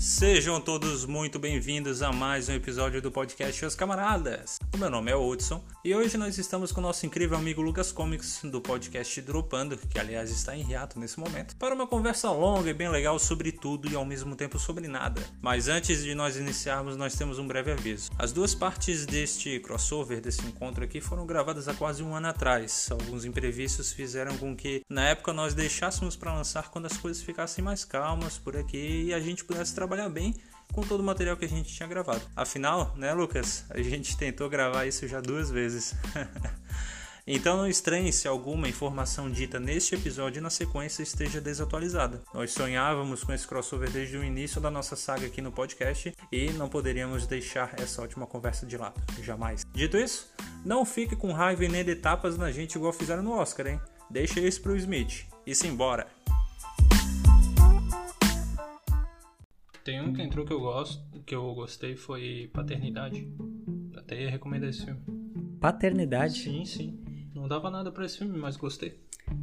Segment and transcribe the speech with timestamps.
[0.00, 4.58] Sejam todos muito bem-vindos a mais um episódio do podcast Os Camaradas.
[4.74, 7.92] O meu nome é Hudson e hoje nós estamos com o nosso incrível amigo Lucas
[7.92, 12.70] Comics do podcast Dropando, que aliás está em hiato nesse momento, para uma conversa longa
[12.70, 15.20] e bem legal sobre tudo e ao mesmo tempo sobre nada.
[15.42, 18.10] Mas antes de nós iniciarmos, nós temos um breve aviso.
[18.18, 22.88] As duas partes deste crossover, desse encontro aqui, foram gravadas há quase um ano atrás.
[22.90, 27.62] Alguns imprevistos fizeram com que na época nós deixássemos para lançar quando as coisas ficassem
[27.62, 30.36] mais calmas por aqui e a gente pudesse trabalhar trabalhar bem
[30.72, 32.22] com todo o material que a gente tinha gravado.
[32.36, 33.64] Afinal, né, Lucas?
[33.70, 35.94] A gente tentou gravar isso já duas vezes.
[37.32, 42.22] Então não estranhe se alguma informação dita neste episódio na sequência esteja desatualizada.
[42.34, 46.50] Nós sonhávamos com esse crossover desde o início da nossa saga aqui no podcast e
[46.52, 49.64] não poderíamos deixar essa ótima conversa de lado, jamais.
[49.72, 50.32] Dito isso,
[50.64, 53.80] não fique com raiva e nem de tapas na gente igual fizeram no Oscar, hein?
[54.10, 55.68] Deixa isso pro Smith e se
[59.84, 63.26] Tem um que entrou que eu gosto, que eu gostei foi Paternidade.
[63.96, 65.00] Até ia recomendar esse filme.
[65.58, 66.40] Paternidade?
[66.40, 67.00] Sim, sim.
[67.34, 69.00] Não dava nada para esse filme, mas gostei.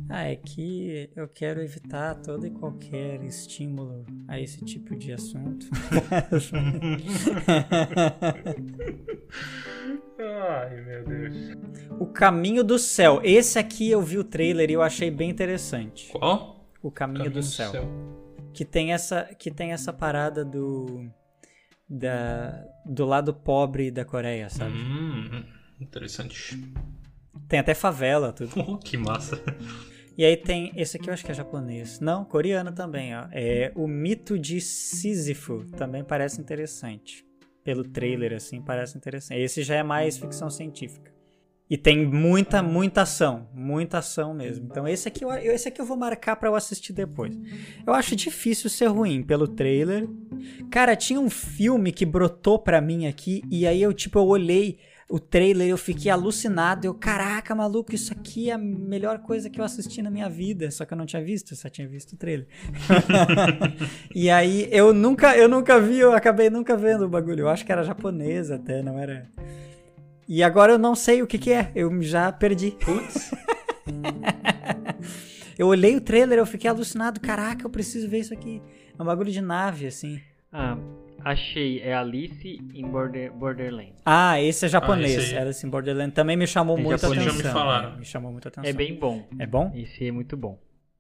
[0.09, 5.65] Ah, é que eu quero evitar todo e qualquer estímulo a esse tipo de assunto.
[10.19, 11.35] Ai, meu Deus.
[11.99, 13.21] O Caminho do Céu.
[13.23, 16.11] Esse aqui eu vi o trailer e eu achei bem interessante.
[16.11, 16.69] Qual?
[16.83, 17.71] O Caminho, Caminho do, do, Céu.
[17.71, 18.26] céu
[18.57, 21.07] que tem essa que tem essa parada do
[21.87, 24.73] da do lado pobre da Coreia, sabe?
[24.75, 25.43] Hum,
[25.79, 26.59] interessante.
[27.47, 28.51] Tem até favela, tudo.
[28.67, 29.39] Oh, que massa.
[30.17, 31.99] E aí tem esse aqui eu acho que é japonês.
[31.99, 33.27] Não, coreano também, ó.
[33.31, 37.23] É o mito de Sísifo, também parece interessante.
[37.63, 39.39] Pelo trailer assim, parece interessante.
[39.39, 41.13] Esse já é mais ficção científica.
[41.69, 43.47] E tem muita, muita ação.
[43.53, 44.67] Muita ação mesmo.
[44.69, 47.37] Então esse aqui eu, esse aqui eu vou marcar para eu assistir depois.
[47.85, 50.07] Eu acho difícil ser ruim pelo trailer.
[50.71, 53.43] Cara, tinha um filme que brotou pra mim aqui.
[53.51, 54.77] E aí eu, tipo, eu olhei
[55.09, 56.85] o trailer eu fiquei alucinado.
[56.85, 60.69] Eu, caraca, maluco, isso aqui é a melhor coisa que eu assisti na minha vida.
[60.69, 62.47] Só que eu não tinha visto, eu só tinha visto o trailer.
[64.13, 67.41] e aí eu nunca, eu nunca vi, eu acabei nunca vendo o bagulho.
[67.41, 69.29] Eu acho que era japonês até, não era.
[70.27, 71.71] E agora eu não sei o que, que é.
[71.73, 72.71] Eu já perdi.
[72.71, 73.31] Putz.
[75.57, 77.21] eu olhei o trailer, eu fiquei alucinado.
[77.21, 78.61] Caraca, eu preciso ver isso aqui.
[78.97, 80.19] É um bagulho de nave, assim.
[80.51, 80.77] Ah,
[81.23, 81.79] achei.
[81.79, 83.93] É Alice in Border, Borderland.
[84.05, 85.17] Ah, esse é japonês.
[85.17, 87.23] Ah, esse Alice in Borderland também me chamou é muito atenção.
[87.23, 87.93] Já me falaram.
[87.93, 88.69] É, me chamou muita atenção.
[88.69, 89.25] É bem bom.
[89.39, 89.71] É bom?
[89.73, 90.59] Esse é muito bom.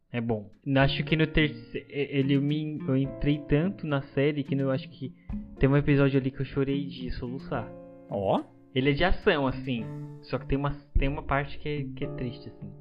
[0.09, 0.49] É bom.
[0.77, 1.85] Acho que no terceiro.
[1.89, 5.13] Ele me, eu entrei tanto na série que eu acho que
[5.59, 7.69] tem um episódio ali que eu chorei de soluçar.
[8.09, 8.39] Ó.
[8.39, 8.56] Oh.
[8.77, 9.83] Ele é de ação, assim.
[10.21, 12.71] Só que tem uma, tem uma parte que é, que é triste, assim.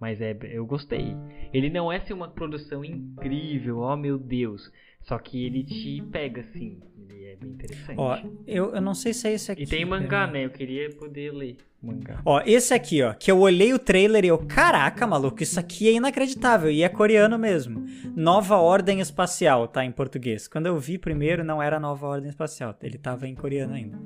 [0.00, 1.14] Mas é, eu gostei.
[1.52, 4.72] Ele não é assim, uma produção incrível, ó oh, meu Deus.
[5.02, 6.80] Só que ele te pega, assim.
[7.10, 7.98] Ele é bem interessante.
[7.98, 9.64] Ó, eu, eu não sei se é esse aqui.
[9.64, 10.46] E tem mangá, né?
[10.46, 12.22] Eu queria poder ler mangá.
[12.24, 15.88] Ó, esse aqui, ó, que eu olhei o trailer e eu, caraca, maluco, isso aqui
[15.88, 16.70] é inacreditável.
[16.70, 17.84] E é coreano mesmo.
[18.16, 20.48] Nova Ordem Espacial, tá em português.
[20.48, 22.74] Quando eu vi primeiro, não era Nova Ordem Espacial.
[22.82, 23.98] Ele tava em coreano ainda.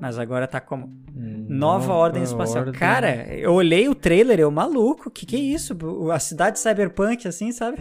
[0.00, 2.64] Mas agora tá como hum, Nova, Nova Ordem Espacial.
[2.64, 2.78] Ordem...
[2.78, 5.76] Cara, eu olhei o trailer, eu maluco, que que é isso?
[6.12, 7.78] A cidade cyberpunk assim, sabe?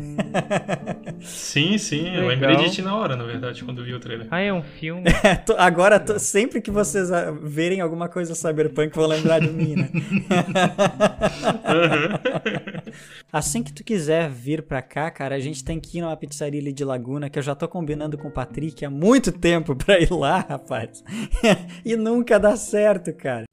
[1.22, 4.28] sim, sim, eu lembrei de ti na hora, na verdade, quando vi o trailer.
[4.32, 5.04] Ah, é um filme.
[5.58, 9.90] agora, sempre que vocês ah, verem alguma coisa cyberpunk, vão lembrar de mim, né?
[13.32, 16.60] assim que tu quiser vir pra cá, cara, a gente tem que ir numa pizzaria
[16.60, 20.00] ali de Laguna, que eu já tô combinando com o Patrick há muito tempo pra
[20.00, 21.04] ir lá, rapaz.
[21.86, 23.44] e nunca dá certo, cara.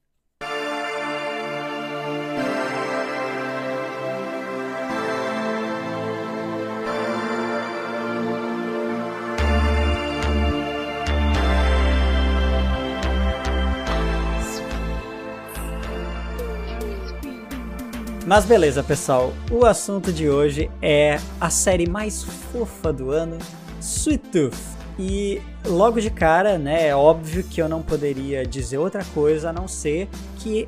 [18.26, 19.34] Mas beleza, pessoal.
[19.50, 23.36] O assunto de hoje é a série mais fofa do ano,
[23.80, 24.56] Sweet Tooth.
[24.98, 29.52] E logo de cara, né, é óbvio que eu não poderia dizer outra coisa a
[29.52, 30.08] não ser
[30.38, 30.66] que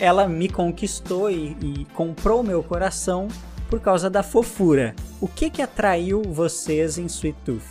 [0.00, 3.28] ela me conquistou e, e comprou meu coração
[3.68, 4.94] por causa da fofura.
[5.20, 7.62] O que que atraiu vocês em Sweet Tooth?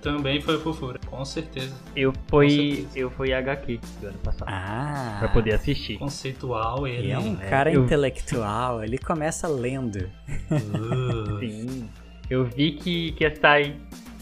[0.00, 1.74] Também foi fofura, com certeza.
[1.96, 4.48] Eu fui, eu fui HQ do ano passado.
[4.48, 5.16] Ah.
[5.18, 5.98] Pra poder assistir.
[5.98, 7.10] Conceitual ele.
[7.10, 7.48] É um é.
[7.48, 7.84] cara eu...
[7.84, 10.08] intelectual, ele começa lendo.
[10.50, 11.38] Uh.
[11.40, 11.90] Sim.
[12.30, 13.76] Eu vi que, que ia sair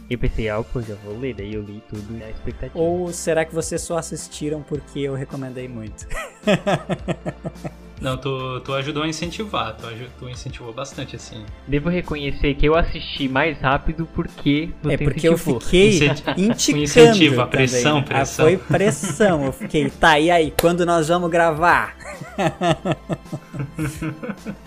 [0.08, 2.78] e pensei, ah, pô, já vou ler, daí eu li tudo na expectativa.
[2.78, 6.06] Ou será que vocês só assistiram porque eu recomendei muito?
[7.98, 11.46] Não, tu, tu ajudou a incentivar, tu, ajudou, tu incentivou bastante, assim.
[11.66, 15.54] Devo reconhecer que eu assisti mais rápido porque você É porque incentivou.
[15.54, 16.78] eu fiquei Incenti- indicando.
[16.82, 18.04] incentivo, a pressão, também.
[18.04, 18.44] pressão.
[18.44, 19.44] Ah, foi pressão.
[19.46, 21.96] Eu fiquei, tá, e aí, quando nós vamos gravar?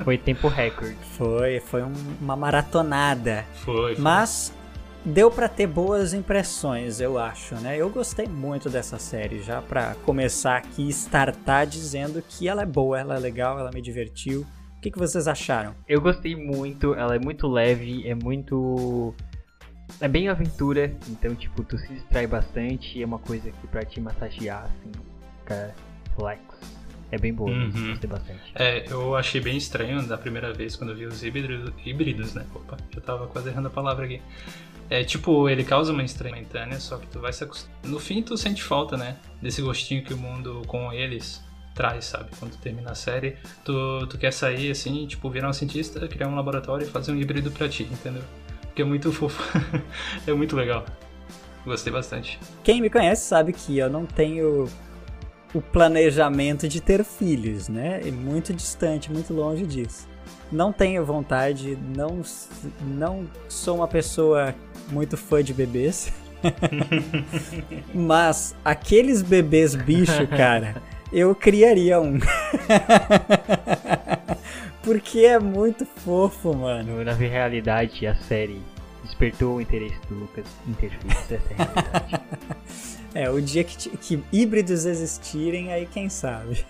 [0.03, 0.95] Foi tempo recorde.
[1.17, 3.45] Foi, foi um- uma maratonada.
[3.63, 4.03] Foi, foi.
[4.03, 4.53] Mas
[5.05, 7.77] deu pra ter boas impressões, eu acho, né?
[7.77, 12.65] Eu gostei muito dessa série, já pra começar aqui e startar dizendo que ela é
[12.65, 14.45] boa, ela é legal, ela me divertiu.
[14.77, 15.75] O que, que vocês acharam?
[15.87, 19.13] Eu gostei muito, ela é muito leve, é muito.
[19.99, 23.99] É bem aventura, então, tipo, tu se distrai bastante, é uma coisa que pra te
[23.99, 24.91] massagear, assim,
[25.39, 25.75] fica
[26.15, 26.41] flex.
[27.11, 27.89] É bem boa, Uhum.
[27.89, 28.51] gostei bastante.
[28.53, 32.45] É, eu achei bem estranho da primeira vez quando eu vi os híbridos, híbridos né?
[32.53, 34.21] Opa, já tava quase errando a palavra aqui.
[34.89, 37.87] É tipo, ele causa uma estranha momentânea, só que tu vai se acostumando.
[37.87, 39.17] No fim, tu sente falta, né?
[39.41, 41.43] Desse gostinho que o mundo com eles
[41.75, 42.29] traz, sabe?
[42.39, 46.27] Quando tu termina a série, tu, tu quer sair assim, tipo, virar um cientista, criar
[46.27, 48.23] um laboratório e fazer um híbrido pra ti, entendeu?
[48.63, 49.41] Porque é muito fofo.
[50.25, 50.85] é muito legal.
[51.65, 52.39] Gostei bastante.
[52.63, 54.67] Quem me conhece sabe que eu não tenho
[55.53, 58.01] o planejamento de ter filhos, né?
[58.05, 60.07] É muito distante, muito longe disso.
[60.51, 62.21] Não tenho vontade, não,
[62.81, 64.55] não sou uma pessoa
[64.91, 66.11] muito fã de bebês.
[67.93, 70.81] Mas aqueles bebês bicho, cara,
[71.11, 72.17] eu criaria um.
[74.81, 76.97] Porque é muito fofo, mano.
[76.97, 78.61] No- Na realidade, a série
[79.03, 82.21] despertou o interesse do Lucas em ter essa é a realidade.
[83.15, 86.63] É, o dia que, que híbridos existirem, aí quem sabe.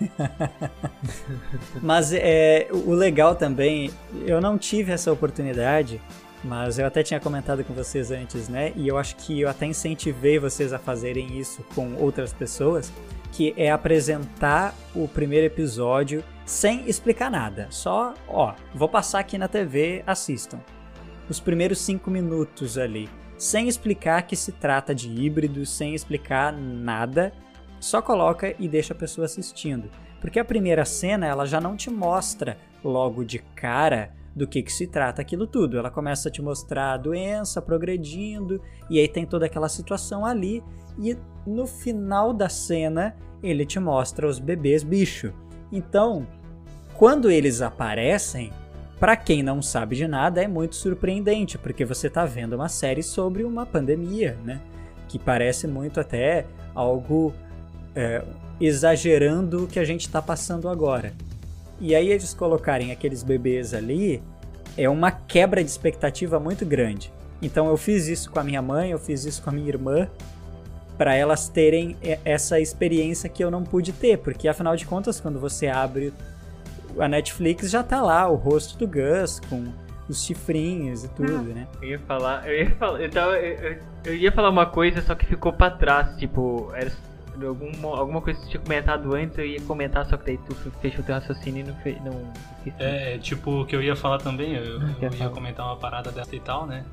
[1.82, 3.90] mas é, o legal também,
[4.26, 6.00] eu não tive essa oportunidade,
[6.42, 8.72] mas eu até tinha comentado com vocês antes, né?
[8.76, 12.92] E eu acho que eu até incentivei vocês a fazerem isso com outras pessoas,
[13.32, 17.68] que é apresentar o primeiro episódio sem explicar nada.
[17.70, 20.60] Só, ó, vou passar aqui na TV, assistam.
[21.28, 23.08] Os primeiros cinco minutos ali
[23.40, 27.32] sem explicar que se trata de híbrido, sem explicar nada,
[27.80, 29.90] só coloca e deixa a pessoa assistindo.
[30.20, 34.72] Porque a primeira cena ela já não te mostra logo de cara do que, que
[34.72, 35.78] se trata aquilo tudo.
[35.78, 40.62] Ela começa a te mostrar a doença progredindo, e aí tem toda aquela situação ali,
[40.98, 41.16] e
[41.46, 45.32] no final da cena ele te mostra os bebês bicho.
[45.72, 46.26] Então,
[46.94, 48.52] quando eles aparecem,
[49.00, 53.02] Pra quem não sabe de nada, é muito surpreendente, porque você tá vendo uma série
[53.02, 54.60] sobre uma pandemia, né?
[55.08, 56.44] Que parece muito até
[56.74, 57.32] algo
[57.96, 58.22] é,
[58.60, 61.14] exagerando o que a gente tá passando agora.
[61.80, 64.22] E aí eles colocarem aqueles bebês ali
[64.76, 67.12] é uma quebra de expectativa muito grande.
[67.42, 70.08] Então eu fiz isso com a minha mãe, eu fiz isso com a minha irmã,
[70.98, 75.40] para elas terem essa experiência que eu não pude ter, porque afinal de contas, quando
[75.40, 76.12] você abre
[76.98, 79.72] a Netflix já tá lá o rosto do Gus com
[80.08, 81.66] os chifrinhos e tudo, né?
[81.80, 85.14] Eu ia falar, eu ia falar, eu, tava, eu, eu- ia falar uma coisa, só
[85.14, 86.92] que ficou pra trás, tipo, era
[87.48, 90.54] alguma, alguma coisa que tu tinha comentado antes, eu ia comentar, só que daí tu
[90.80, 92.76] fechou teu raciocínio e não fez, não esqueci.
[92.78, 95.30] É, tipo, o que eu ia falar também, eu, Ah, eu ia falar.
[95.30, 96.84] comentar uma parada dessa e tal, né?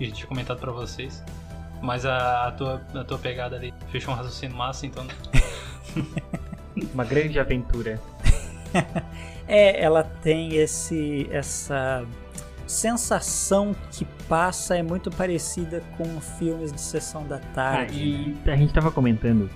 [0.00, 1.22] E tinha comentado pra vocês.
[1.82, 5.06] Mas a, a tua, a tua pegada ali fechou um raciocínio massa, então.
[6.92, 8.00] Uma grande aventura.
[9.48, 12.04] É, ela tem esse essa
[12.66, 18.34] sensação que passa é muito parecida com filmes de sessão da Ah, tarde.
[18.44, 19.48] e a gente tava comentando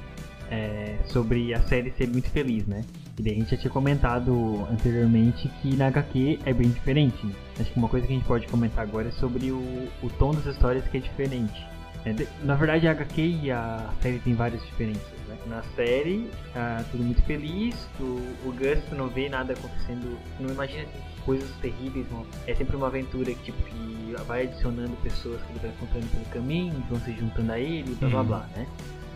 [0.50, 2.82] é, sobre a série ser muito feliz, né?
[3.18, 7.26] E daí a gente já tinha comentado anteriormente que na HQ é bem diferente.
[7.58, 9.58] Acho que uma coisa que a gente pode comentar agora é sobre o,
[10.02, 11.66] o tom das histórias que é diferente.
[12.04, 15.02] É, de- na verdade, a HQ e a série tem várias diferenças.
[15.28, 15.36] Né?
[15.46, 18.04] Na série, tá tudo muito feliz, o,
[18.46, 20.84] o Gus tu não vê nada acontecendo, não imagina
[21.26, 22.06] coisas terríveis.
[22.10, 22.24] Não.
[22.46, 26.24] É sempre uma aventura que, tipo, que vai adicionando pessoas que ele vai encontrando pelo
[26.26, 28.26] caminho, vão se juntando a ele, blá blá Uhum.
[28.26, 28.66] blá, né?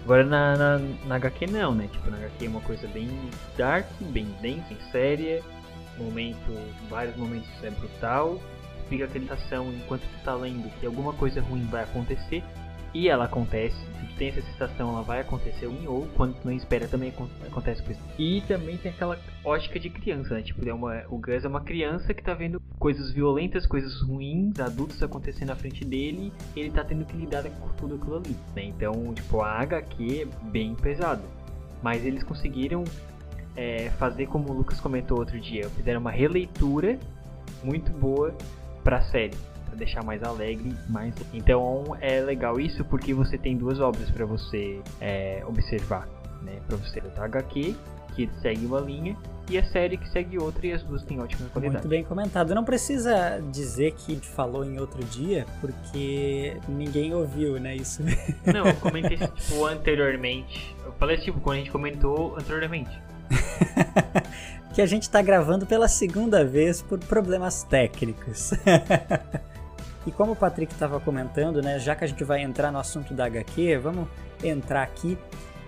[0.04, 1.88] Agora na, na, na HQ não, né?
[1.90, 3.08] Tipo, na HQ é uma coisa bem
[3.56, 5.42] dark, bem densa, bem séria,
[5.96, 6.54] momentos,
[6.90, 8.38] vários momentos é brutal,
[8.88, 12.44] fica aquela sensação enquanto tu tá lendo que alguma coisa ruim vai acontecer,
[12.94, 16.52] e ela acontece, tu tem essa sensação, ela vai acontecer ruim, ou quando tu não
[16.54, 18.00] espera também acon- acontece coisa.
[18.18, 20.42] E também tem aquela ótica de criança, né?
[20.42, 24.58] Tipo, é uma, o Gus é uma criança que tá vendo coisas violentas, coisas ruins,
[24.60, 28.64] adultos acontecendo na frente dele, ele tá tendo que lidar com tudo aquilo ali, né?
[28.64, 31.22] Então, tipo, a HQ é bem pesado.
[31.82, 32.84] Mas eles conseguiram
[33.56, 36.98] é, fazer como o Lucas comentou outro dia, fizeram uma releitura
[37.62, 38.34] muito boa
[38.82, 39.36] pra série,
[39.74, 41.14] deixar mais alegre, mais.
[41.32, 46.08] Então é legal isso porque você tem duas obras pra você é, observar,
[46.42, 46.58] né?
[46.66, 47.74] Pra você da HQ
[48.14, 49.16] que segue uma linha
[49.48, 51.78] e a série que segue outra e as duas têm ótima qualidade.
[51.78, 52.54] Muito bem comentado.
[52.54, 57.76] Não precisa dizer que falou em outro dia, porque ninguém ouviu, né?
[57.76, 58.02] Isso.
[58.46, 60.74] Não, eu comentei tipo anteriormente.
[60.84, 62.90] Eu falei tipo quando a gente comentou anteriormente.
[64.74, 68.52] que a gente está gravando pela segunda vez por problemas técnicos.
[70.06, 73.14] e como o Patrick estava comentando, né, já que a gente vai entrar no assunto
[73.14, 74.08] da HQ, vamos
[74.42, 75.18] entrar aqui.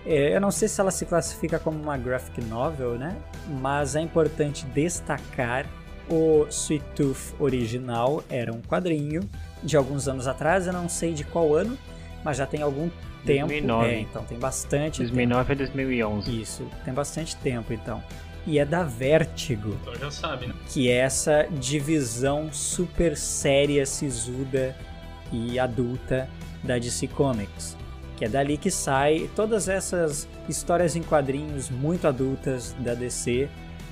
[0.04, 3.16] É, eu não sei se ela se classifica como uma graphic novel, né?
[3.60, 5.66] Mas é importante destacar
[6.08, 9.28] o Sweet Tooth original era um quadrinho
[9.62, 11.76] de alguns anos atrás, eu não sei de qual ano,
[12.22, 12.88] mas já tem algum
[13.24, 13.48] tempo.
[13.48, 13.88] 2009.
[13.88, 15.52] É, então tem bastante 2009 tempo.
[15.52, 16.40] é 2011.
[16.40, 18.00] Isso, tem bastante tempo então
[18.46, 19.76] e é da Vertigo.
[19.82, 20.54] Então já sabe, né?
[20.68, 24.76] Que é essa divisão super séria, sisuda
[25.32, 26.28] e adulta
[26.62, 27.76] da DC Comics.
[28.16, 33.48] Que é dali que sai todas essas histórias em quadrinhos muito adultas da DC,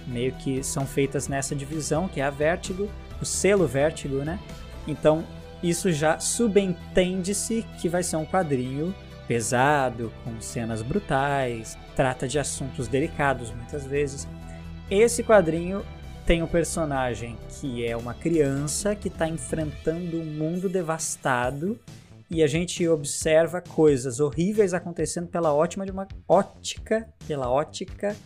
[0.06, 2.88] meio que são feitas nessa divisão, que é a Vertigo,
[3.20, 4.38] o selo Vertigo, né?
[4.87, 5.25] Então,
[5.62, 8.94] isso já subentende-se que vai ser um quadrinho
[9.26, 14.28] pesado, com cenas brutais, trata de assuntos delicados muitas vezes,
[14.91, 15.85] esse quadrinho
[16.26, 21.79] tem um personagem que é uma criança que está enfrentando um mundo devastado
[22.31, 28.17] e a gente observa coisas horríveis acontecendo pela ótima de uma ótica, pela ótica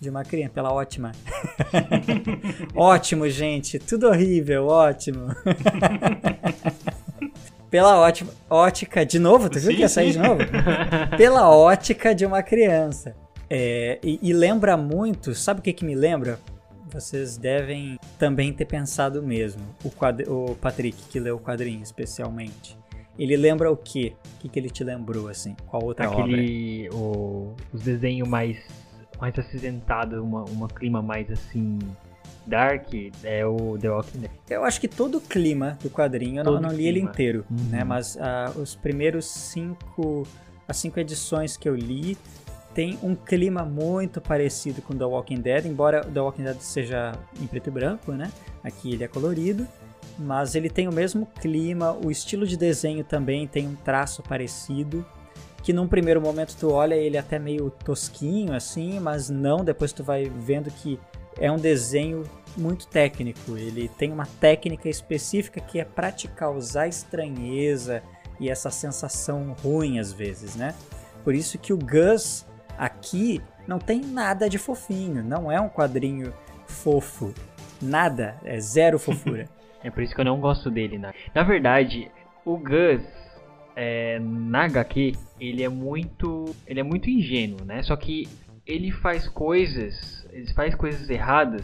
[0.00, 1.12] de uma criança, pela ótima.
[2.74, 5.34] ótimo, gente, tudo horrível, ótimo.
[7.68, 10.20] pela ótima, ótica de novo, tu viu sim, que ia sair sim.
[10.20, 10.40] de novo?
[11.18, 13.14] pela ótica de uma criança.
[13.50, 16.38] É, e, e, lembra muito, sabe o que, que me lembra?
[16.92, 19.62] Vocês devem também ter pensado mesmo.
[19.84, 22.78] O, quadri, o Patrick, que leu o quadrinho especialmente.
[23.18, 24.14] Ele lembra o quê?
[24.36, 25.56] O que, que ele te lembrou, assim?
[25.66, 26.96] Qual outra Aquele, obra?
[26.96, 28.56] O, os desenhos mais,
[29.20, 31.78] mais acinzentados, uma, uma clima mais assim...
[32.46, 32.88] Dark
[33.22, 34.30] é o The Walking Dead.
[34.48, 37.44] Eu acho que todo o clima do quadrinho, todo eu não, não li ele inteiro,
[37.48, 37.56] uhum.
[37.68, 37.84] né?
[37.84, 40.26] Mas uh, os primeiros cinco,
[40.66, 42.16] as cinco edições que eu li,
[42.74, 47.46] tem um clima muito parecido com The Walking Dead, embora The Walking Dead seja em
[47.46, 48.30] preto e branco, né?
[48.62, 49.66] Aqui ele é colorido,
[50.18, 55.04] mas ele tem o mesmo clima, o estilo de desenho também tem um traço parecido,
[55.62, 60.04] que num primeiro momento tu olha ele até meio tosquinho assim, mas não, depois tu
[60.04, 60.98] vai vendo que
[61.38, 62.24] é um desenho
[62.56, 68.02] muito técnico, ele tem uma técnica específica que é para te causar estranheza
[68.38, 70.74] e essa sensação ruim às vezes, né?
[71.22, 72.46] Por isso que o Gus
[72.80, 76.32] Aqui não tem nada de fofinho, não é um quadrinho
[76.66, 77.34] fofo.
[77.82, 79.46] Nada, é zero fofura.
[79.84, 81.12] é por isso que eu não gosto dele, né?
[81.34, 82.10] Na verdade,
[82.42, 83.02] o Gus
[83.76, 86.56] é, na HQ, ele é muito.
[86.66, 87.82] Ele é muito ingênuo, né?
[87.82, 88.26] Só que
[88.66, 90.26] ele faz coisas.
[90.32, 91.62] Ele faz coisas erradas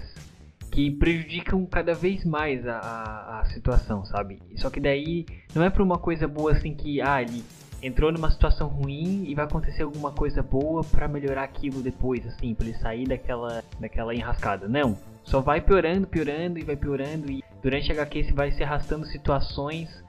[0.70, 4.38] que prejudicam cada vez mais a, a, a situação, sabe?
[4.56, 7.42] Só que daí não é por uma coisa boa assim que ah, ele
[7.82, 12.54] entrou numa situação ruim e vai acontecer alguma coisa boa para melhorar aquilo depois, assim,
[12.54, 14.68] para ele sair daquela, daquela enrascada.
[14.68, 14.96] Não.
[15.24, 19.04] Só vai piorando, piorando e vai piorando e durante a HQ você vai se arrastando
[19.06, 20.04] situações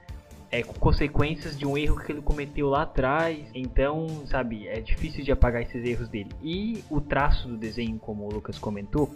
[0.50, 3.46] é, com consequências de um erro que ele cometeu lá atrás.
[3.54, 6.30] Então, sabe, é difícil de apagar esses erros dele.
[6.42, 9.10] E o traço do desenho, como o Lucas comentou,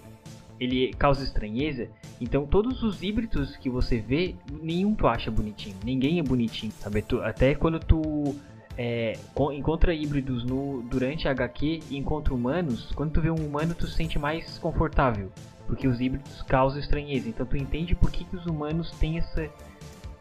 [0.62, 1.88] ele causa estranheza.
[2.20, 5.76] Então todos os híbridos que você vê, nenhum tu acha bonitinho.
[5.84, 7.02] Ninguém é bonitinho, sabe?
[7.02, 8.34] Tu, até quando tu
[8.78, 9.14] é,
[9.52, 13.86] encontra híbridos no, durante a HQ e encontra humanos, quando tu vê um humano tu
[13.86, 15.30] se sente mais confortável,
[15.66, 17.28] porque os híbridos causam estranheza.
[17.28, 19.50] Então tu entende por que, que os humanos têm essa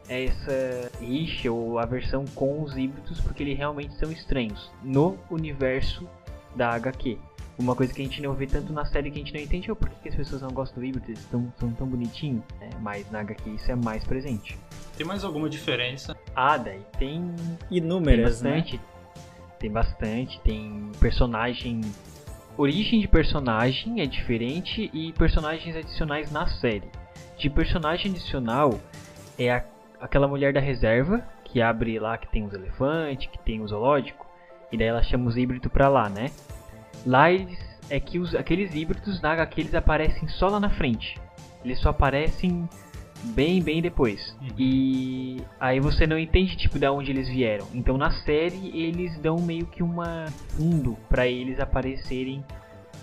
[0.10, 6.06] essa rixa ou aversão com os híbridos, porque eles realmente são estranhos no universo
[6.54, 7.18] da HQ.
[7.62, 9.70] Uma coisa que a gente não vê tanto na série que a gente não entende
[9.70, 12.72] é por que as pessoas não gostam do híbridos, eles são, são tão bonitinhos, né?
[12.82, 14.58] mas na HQ isso é mais presente.
[14.98, 16.18] Tem mais alguma diferença?
[16.36, 17.36] Ah, daí tem
[17.70, 18.78] inúmeras, tem bastante.
[18.78, 18.84] Né?
[19.60, 21.82] Tem bastante, tem personagem.
[22.58, 26.90] Origem de personagem é diferente e personagens adicionais na série.
[27.38, 28.80] De personagem adicional
[29.38, 29.64] é a,
[30.00, 34.26] aquela mulher da reserva que abre lá que tem os elefantes, que tem o zoológico,
[34.72, 36.32] e daí ela chama os híbridos pra lá, né?
[37.06, 41.20] Lá eles, é que os, aqueles híbridos na HQ eles aparecem só lá na frente.
[41.64, 42.68] Eles só aparecem
[43.36, 44.36] bem, bem depois.
[44.42, 44.48] Uhum.
[44.58, 47.68] E aí você não entende tipo de onde eles vieram.
[47.74, 52.44] Então na série eles dão meio que uma fundo para eles aparecerem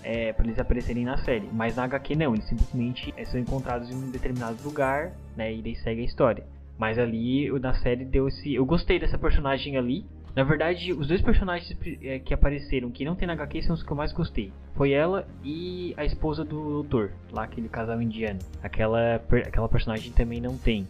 [0.03, 1.49] é, para eles aparecerem na série.
[1.51, 5.61] Mas na HQ não, eles simplesmente é, são encontrados em um determinado lugar, né, e
[5.61, 6.43] daí segue a história.
[6.77, 11.21] Mas ali na série deu esse, eu gostei dessa personagem ali, Na verdade, os dois
[11.21, 14.51] personagens é, que apareceram que não tem na HQ são os que eu mais gostei.
[14.75, 18.39] Foi ela e a esposa do doutor, lá aquele casal indiano.
[18.61, 20.87] Aquela, aquela personagem também não tem.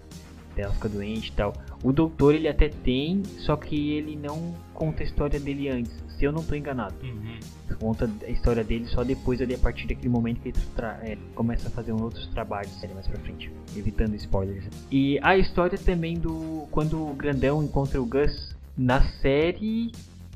[0.57, 1.53] Ela fica doente e tal.
[1.81, 6.25] O doutor ele até tem, só que ele não conta a história dele antes, se
[6.25, 6.95] eu não estou enganado.
[7.01, 7.39] Uhum.
[7.79, 10.57] Conta a história dele só depois ali, a partir daquele momento que ele
[11.03, 14.65] é, começa a fazer outros trabalhos mais pra frente, evitando spoilers.
[14.91, 16.67] E a história também do.
[16.71, 18.48] Quando o grandão encontra o Gus
[18.79, 19.91] na série,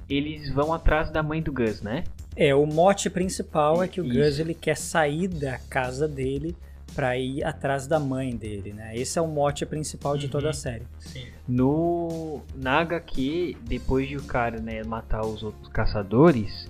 [0.10, 2.04] eles vão atrás da mãe do Gus, né?
[2.36, 4.14] É, o mote principal é que o Isso.
[4.14, 6.54] Gus ele quer sair da casa dele
[6.94, 8.96] para ir atrás da mãe dele, né?
[8.98, 10.54] Esse é o mote principal de toda a uhum.
[10.54, 10.84] série.
[11.00, 11.26] Sim.
[11.48, 16.70] No na HQ, depois de o cara, né, matar os outros caçadores,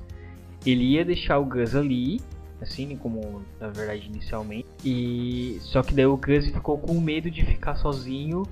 [0.63, 2.21] ele ia deixar o Gus ali,
[2.61, 4.67] assim como na verdade inicialmente.
[4.85, 8.43] E só que daí o Gus ficou com medo de ficar sozinho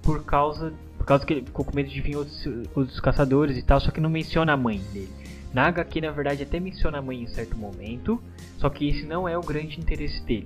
[0.00, 3.62] por causa por causa que ele ficou com medo de vir outros, outros caçadores e
[3.62, 5.08] tal, só que não menciona a mãe dele.
[5.50, 8.22] Na HQ, na verdade, até menciona a mãe em certo momento,
[8.58, 10.44] só que esse não é o grande interesse dele.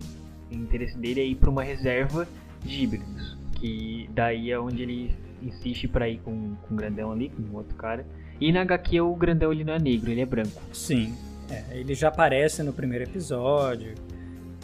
[0.52, 2.28] O interesse dele é ir para uma reserva
[2.62, 7.30] de híbridos, que daí é onde ele insiste para ir com, com o grandão ali,
[7.30, 8.06] com o outro cara.
[8.40, 10.62] E na HQ o grandão ele não é negro, ele é branco.
[10.72, 11.16] Sim,
[11.50, 13.92] é, ele já aparece no primeiro episódio.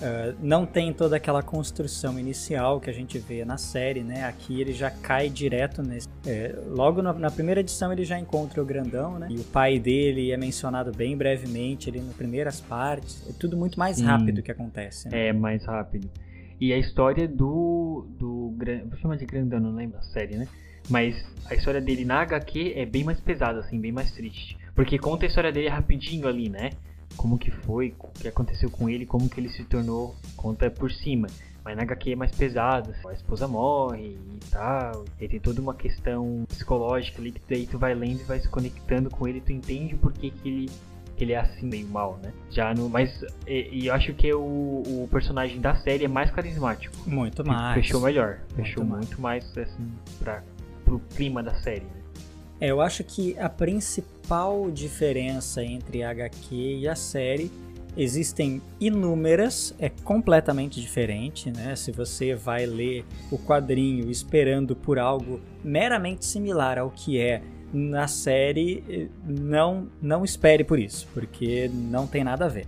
[0.01, 4.25] Uh, não tem toda aquela construção inicial que a gente vê na série, né?
[4.25, 6.09] Aqui ele já cai direto nesse.
[6.27, 9.29] É, logo na, na, primeira edição ele já encontra o grandão, né?
[9.31, 13.29] E o pai dele é mencionado bem brevemente ali nas primeiras partes.
[13.29, 15.09] É tudo muito mais rápido que acontece.
[15.11, 15.29] Né?
[15.29, 16.11] É mais rápido.
[16.59, 18.07] E a história do.
[18.19, 18.55] do
[18.89, 20.49] vou chamar de grandão, não lembro a série, né?
[20.89, 21.15] Mas
[21.47, 24.59] a história dele na HQ é bem mais pesada, assim, bem mais triste.
[24.75, 26.71] Porque conta a história dele rapidinho ali, né?
[27.17, 30.91] Como que foi, o que aconteceu com ele, como que ele se tornou, conta por
[30.91, 31.29] cima.
[31.65, 35.05] Mas na HQ é mais pesado, a esposa morre e tal.
[35.21, 38.49] E tem toda uma questão psicológica ali que daí tu vai lendo e vai se
[38.49, 40.71] conectando com ele, tu entende por que, que ele
[41.21, 42.33] que ele é assim meio mal, né?
[42.51, 46.97] Já no, mas e, eu acho que o, o personagem da série é mais carismático.
[47.07, 47.75] Muito mais.
[47.75, 49.45] Fechou melhor, fechou muito, muito mais.
[49.55, 50.43] mais assim para
[50.83, 51.85] pro clima da série.
[51.85, 52.00] Né?
[52.61, 57.51] É, eu acho que a principal diferença entre a HQ e a série
[57.97, 61.75] existem inúmeras, é completamente diferente, né?
[61.75, 67.43] Se você vai ler o quadrinho esperando por algo meramente similar ao que é
[67.73, 72.67] na série, não não espere por isso, porque não tem nada a ver.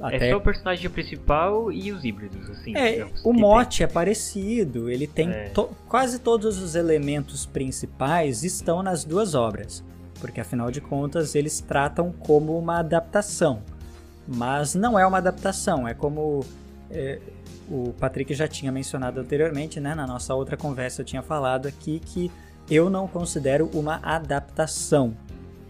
[0.00, 0.28] Até...
[0.28, 2.74] É só o personagem principal e os híbridos, assim.
[2.74, 3.84] É, digamos, o mote tem.
[3.84, 5.48] é parecido, ele tem é.
[5.50, 5.70] to...
[5.88, 9.84] quase todos os elementos principais estão nas duas obras,
[10.18, 13.62] porque afinal de contas eles tratam como uma adaptação,
[14.26, 16.40] mas não é uma adaptação, é como
[16.90, 17.18] é,
[17.68, 19.94] o Patrick já tinha mencionado anteriormente, né?
[19.94, 22.30] Na nossa outra conversa eu tinha falado aqui que
[22.70, 25.14] eu não considero uma adaptação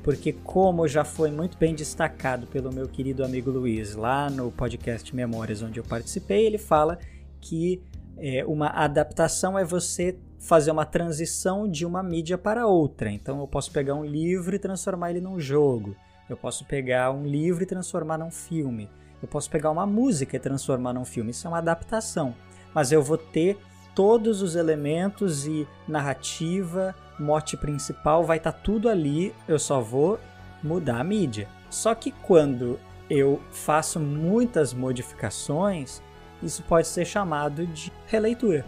[0.03, 5.15] porque como já foi muito bem destacado pelo meu querido amigo Luiz lá no podcast
[5.15, 6.99] Memórias onde eu participei, ele fala
[7.41, 7.83] que
[8.17, 13.11] é, uma adaptação é você fazer uma transição de uma mídia para outra.
[13.11, 15.95] Então eu posso pegar um livro e transformar ele num jogo.
[16.29, 18.89] Eu posso pegar um livro e transformar num filme.
[19.23, 21.31] Eu posso pegar uma música e transformar num filme.
[21.31, 22.35] Isso é uma adaptação.
[22.75, 23.59] Mas eu vou ter
[23.95, 30.19] todos os elementos e narrativa, mote principal, vai estar tá tudo ali, eu só vou
[30.63, 31.49] mudar a mídia.
[31.69, 32.79] Só que quando
[33.09, 36.03] eu faço muitas modificações,
[36.43, 38.65] isso pode ser chamado de releitura.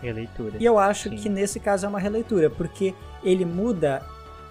[0.00, 0.56] Releitura.
[0.60, 1.16] E eu acho Sim.
[1.16, 4.02] que nesse caso é uma releitura, porque ele muda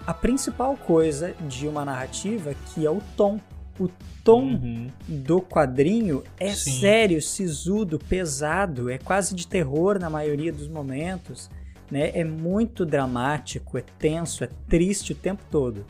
[0.06, 3.40] a principal coisa de uma narrativa, que é o tom
[3.78, 3.90] o
[4.24, 4.90] tom uhum.
[5.06, 6.80] do quadrinho é Sim.
[6.80, 11.50] sério, sisudo, pesado, é quase de terror na maioria dos momentos,
[11.90, 12.10] né?
[12.14, 15.84] É muito dramático, é tenso, é triste o tempo todo.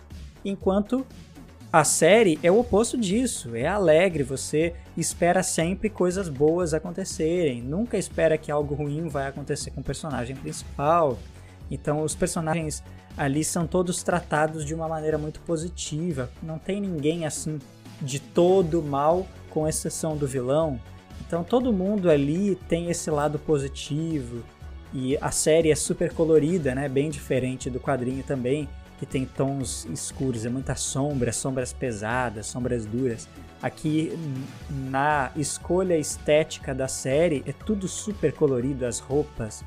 [0.44, 1.06] Enquanto
[1.72, 7.98] a série é o oposto disso, é alegre, você espera sempre coisas boas acontecerem, nunca
[7.98, 11.18] espera que algo ruim vai acontecer com o personagem principal.
[11.70, 12.82] Então os personagens
[13.16, 17.58] ali são todos tratados de uma maneira muito positiva, não tem ninguém assim
[18.00, 20.80] de todo mal, com exceção do vilão.
[21.26, 24.42] Então todo mundo ali tem esse lado positivo
[24.96, 26.88] e a série é super colorida, né?
[26.88, 28.66] Bem diferente do quadrinho também,
[28.98, 33.28] que tem tons escuros, é muita sombra, sombras pesadas, sombras duras.
[33.62, 34.18] Aqui
[34.70, 39.62] na escolha estética da série é tudo super colorido, as roupas,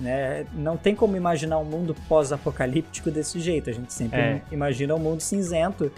[0.00, 0.46] né?
[0.52, 3.70] Não tem como imaginar um mundo pós-apocalíptico desse jeito.
[3.70, 4.42] A gente sempre é.
[4.50, 5.92] imagina um mundo cinzento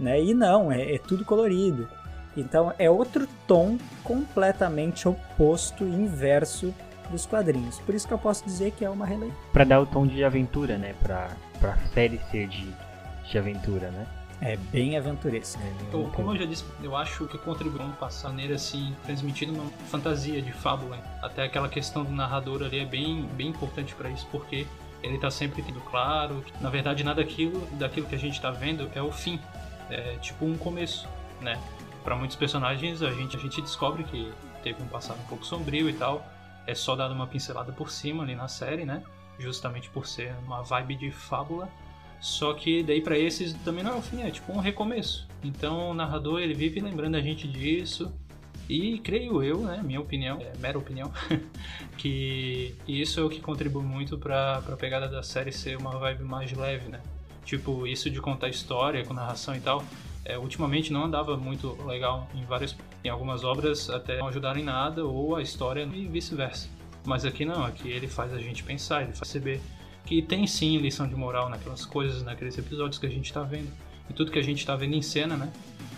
[0.00, 0.20] né?
[0.20, 1.86] E não, é, é tudo colorido.
[2.36, 6.74] Então é outro tom completamente oposto, inverso
[7.10, 7.78] dos quadrinhos.
[7.80, 9.38] Por isso que eu posso dizer que é uma releitura.
[9.52, 10.94] Para dar o tom de aventura, né?
[11.02, 12.72] Para para série ser de
[13.30, 14.06] de aventura, né?
[14.40, 15.60] É bem aventuresco.
[15.92, 19.70] Eu, como eu já disse, eu acho que contribuiu um passar nele assim, transmitindo uma
[19.90, 20.98] fantasia de fábula.
[21.22, 24.66] Até aquela questão do narrador ali é bem, bem importante para isso, porque
[25.02, 28.50] ele tá sempre tendo claro que, na verdade, nada daquilo, daquilo que a gente tá
[28.50, 29.38] vendo é o fim.
[29.90, 31.06] É tipo um começo,
[31.40, 31.58] né?
[32.02, 35.88] Para muitos personagens, a gente, a gente descobre que teve um passado um pouco sombrio
[35.90, 36.26] e tal.
[36.70, 39.02] É só dado uma pincelada por cima ali na série, né?
[39.38, 41.68] Justamente por ser uma vibe de fábula
[42.20, 45.26] só que daí para esses também não é o fim, é tipo um recomeço.
[45.42, 48.12] Então o narrador ele vive lembrando a gente disso.
[48.68, 51.10] E creio eu, né, minha opinião, é mera opinião,
[51.98, 56.22] que isso é o que contribui muito para a pegada da série ser uma vibe
[56.22, 57.00] mais leve, né?
[57.44, 59.82] Tipo, isso de contar história com narração e tal,
[60.24, 64.64] é, ultimamente não andava muito legal em várias em algumas obras até não ajudaram em
[64.64, 66.68] nada ou a história e vice-versa.
[67.04, 69.60] Mas aqui não, aqui ele faz a gente pensar, ele faz perceber
[70.04, 73.70] que tem sim lição de moral naquelas coisas, naqueles episódios que a gente está vendo.
[74.08, 75.52] E tudo que a gente está vendo em cena, né?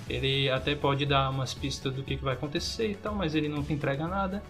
[0.09, 3.49] Ele até pode dar umas pistas do que, que vai acontecer e tal, mas ele
[3.49, 4.43] não te entrega nada.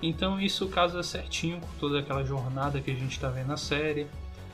[0.00, 4.06] Então isso casa certinho com toda aquela jornada que a gente está vendo na série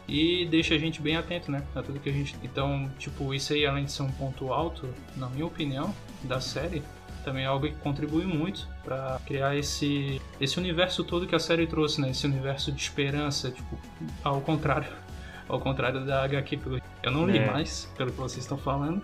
[0.09, 2.37] e deixa a gente bem atento, né, a tudo que a gente.
[2.43, 6.83] Então, tipo, isso aí além de ser um ponto alto, na minha opinião, da série,
[7.25, 11.67] também é algo que contribui muito para criar esse esse universo todo que a série
[11.67, 12.11] trouxe, né?
[12.11, 13.79] Esse universo de esperança, tipo,
[14.23, 14.89] ao contrário,
[15.49, 16.61] ao contrário da HQ.
[17.03, 17.47] Eu não li é.
[17.47, 19.03] mais, pelo que vocês estão falando.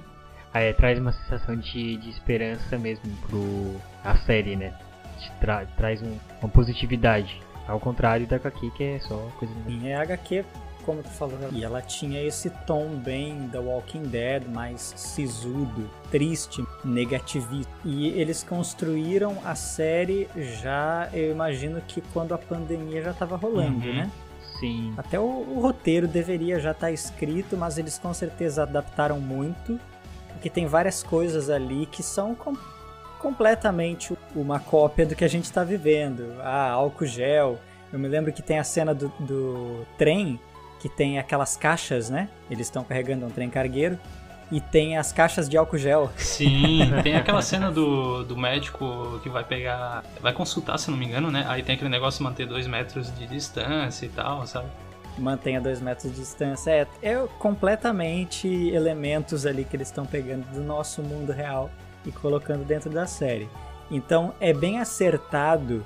[0.53, 4.75] Aí é, traz uma sensação de, de esperança mesmo pro a série, né?
[5.41, 7.41] Tra, traz um, uma positividade.
[7.69, 9.55] Ao contrário da HQ, que é só coisa.
[9.67, 10.45] Sim, é HQ
[10.81, 16.65] como tu falou, e ela tinha esse tom bem da Walking Dead, mais sisudo, triste,
[16.85, 17.73] negativista.
[17.85, 23.87] E eles construíram a série já, eu imagino que quando a pandemia já estava rolando,
[23.87, 23.95] uhum.
[23.95, 24.11] né?
[24.59, 24.93] Sim.
[24.97, 29.81] Até o, o, roteiro deveria já estar tá escrito, mas eles com certeza adaptaram muito,
[30.29, 32.55] porque tem várias coisas ali que são com,
[33.19, 36.35] completamente uma cópia do que a gente está vivendo.
[36.41, 37.59] Ah, álcool gel.
[37.93, 40.39] Eu me lembro que tem a cena do, do trem
[40.81, 42.29] que tem aquelas caixas, né?
[42.51, 43.99] Eles estão carregando um trem cargueiro
[44.51, 46.11] e tem as caixas de álcool gel.
[46.17, 50.03] Sim, tem aquela cena do, do médico que vai pegar.
[50.21, 51.45] Vai consultar, se não me engano, né?
[51.49, 54.69] Aí tem aquele negócio de manter dois metros de distância e tal, sabe?
[55.19, 56.71] Mantenha dois metros de distância.
[56.71, 61.71] É, é completamente elementos ali que eles estão pegando do nosso mundo real
[62.05, 63.49] e colocando dentro da série.
[63.91, 65.85] Então é bem acertado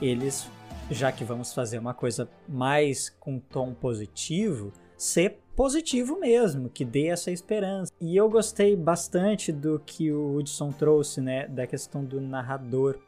[0.00, 0.48] eles
[0.90, 7.06] já que vamos fazer uma coisa mais com tom positivo, ser positivo mesmo, que dê
[7.06, 7.92] essa esperança.
[8.00, 12.98] E eu gostei bastante do que o Hudson trouxe, né, da questão do narrador,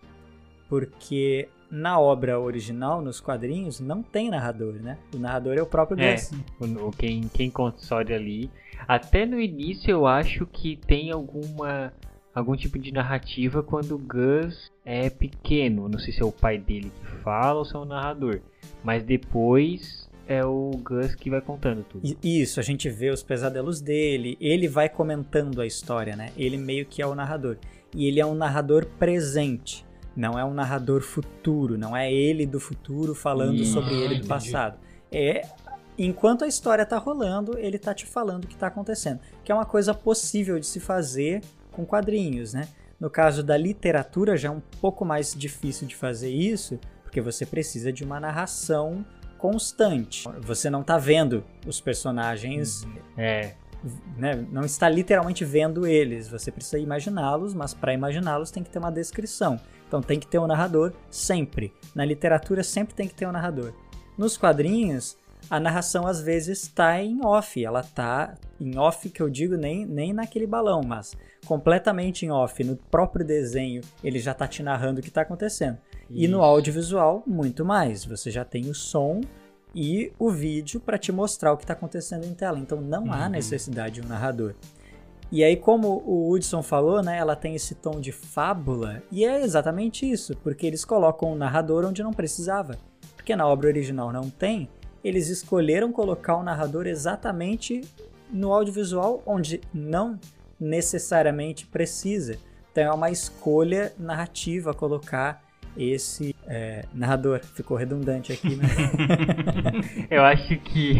[0.68, 4.96] porque na obra original, nos quadrinhos, não tem narrador, né?
[5.14, 6.30] O narrador é o próprio é, Gus.
[6.58, 8.50] O, quem, quem conta história ali.
[8.86, 11.92] Até no início eu acho que tem alguma
[12.38, 15.88] algum tipo de narrativa quando o Gus é pequeno.
[15.88, 18.40] Não sei se é o pai dele que fala ou se é o narrador.
[18.82, 22.16] Mas depois é o Gus que vai contando tudo.
[22.22, 26.30] Isso, a gente vê os pesadelos dele, ele vai comentando a história, né?
[26.36, 27.56] Ele meio que é o narrador.
[27.94, 32.60] E ele é um narrador presente, não é um narrador futuro, não é ele do
[32.60, 34.78] futuro falando sobre ele do passado.
[35.10, 35.42] É
[35.96, 39.54] enquanto a história tá rolando, ele tá te falando o que tá acontecendo, que é
[39.54, 41.40] uma coisa possível de se fazer
[41.72, 42.68] com quadrinhos, né?
[43.00, 47.46] No caso da literatura já é um pouco mais difícil de fazer isso, porque você
[47.46, 49.04] precisa de uma narração
[49.38, 50.28] constante.
[50.40, 52.96] Você não está vendo os personagens, uhum.
[53.16, 53.54] é.
[54.16, 56.28] né, não está literalmente vendo eles.
[56.28, 59.60] Você precisa imaginá-los, mas para imaginá-los tem que ter uma descrição.
[59.86, 61.72] Então tem que ter um narrador sempre.
[61.94, 63.72] Na literatura sempre tem que ter um narrador.
[64.18, 65.16] Nos quadrinhos
[65.50, 67.62] a narração às vezes está em off.
[67.62, 72.62] Ela está em off, que eu digo nem, nem naquele balão, mas completamente em off.
[72.62, 75.78] No próprio desenho, ele já está te narrando o que está acontecendo.
[76.10, 76.24] Isso.
[76.24, 78.04] E no audiovisual, muito mais.
[78.04, 79.20] Você já tem o som
[79.74, 82.58] e o vídeo para te mostrar o que está acontecendo em tela.
[82.58, 83.12] Então não uhum.
[83.12, 84.54] há necessidade de um narrador.
[85.30, 89.42] E aí, como o Hudson falou, né, ela tem esse tom de fábula, e é
[89.42, 92.78] exatamente isso, porque eles colocam um narrador onde não precisava.
[93.14, 94.70] Porque na obra original não tem,
[95.02, 97.82] eles escolheram colocar o narrador exatamente
[98.30, 100.18] no audiovisual onde não
[100.58, 102.38] necessariamente precisa.
[102.72, 105.42] Então é uma escolha narrativa colocar
[105.76, 107.40] esse é, narrador.
[107.40, 108.66] Ficou redundante aqui, né?
[110.10, 110.96] eu acho que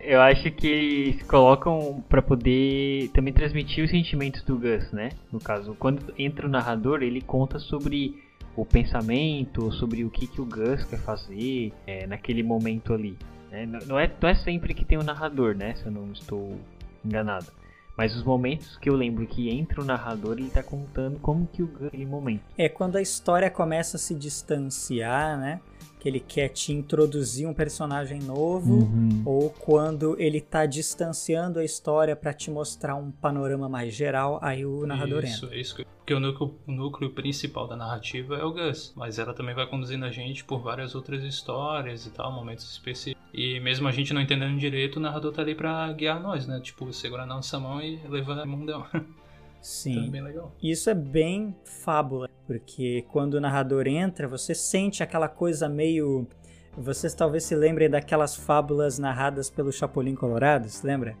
[0.00, 5.10] eu acho que eles colocam para poder também transmitir os sentimentos do Gus, né?
[5.30, 8.14] No caso, quando entra o narrador, ele conta sobre
[8.56, 13.16] o pensamento, sobre o que, que o Gus quer fazer é, naquele momento ali.
[13.50, 13.66] Né?
[13.86, 15.74] Não, é, não é sempre que tem um narrador, né?
[15.76, 16.58] Se eu não estou
[17.04, 17.46] enganado.
[17.96, 21.62] Mas os momentos que eu lembro que entra o narrador, ele tá contando como que
[21.62, 22.42] o Gus aquele momento.
[22.56, 25.60] É quando a história começa a se distanciar, né?
[26.06, 29.22] Que ele quer te introduzir um personagem novo, Uhum.
[29.24, 34.64] ou quando ele tá distanciando a história pra te mostrar um panorama mais geral, aí
[34.64, 35.56] o narrador isso, entra.
[35.56, 35.74] é isso.
[35.74, 39.52] que- Porque o núcleo, o núcleo principal da narrativa é o Gus, mas ela também
[39.52, 43.20] vai conduzindo a gente por várias outras histórias e tal, momentos específicos.
[43.34, 46.60] E mesmo a gente não entendendo direito, o narrador tá ali pra guiar nós, né?
[46.60, 48.86] Tipo, segurar na nossa mão e levando a mundão.
[49.66, 49.92] Sim.
[49.94, 50.52] Então é bem legal.
[50.62, 56.24] Isso é bem fábula, porque quando o narrador entra, você sente aquela coisa meio.
[56.78, 61.16] Vocês talvez se lembrem daquelas fábulas narradas pelo Chapolin Colorado, se lembra?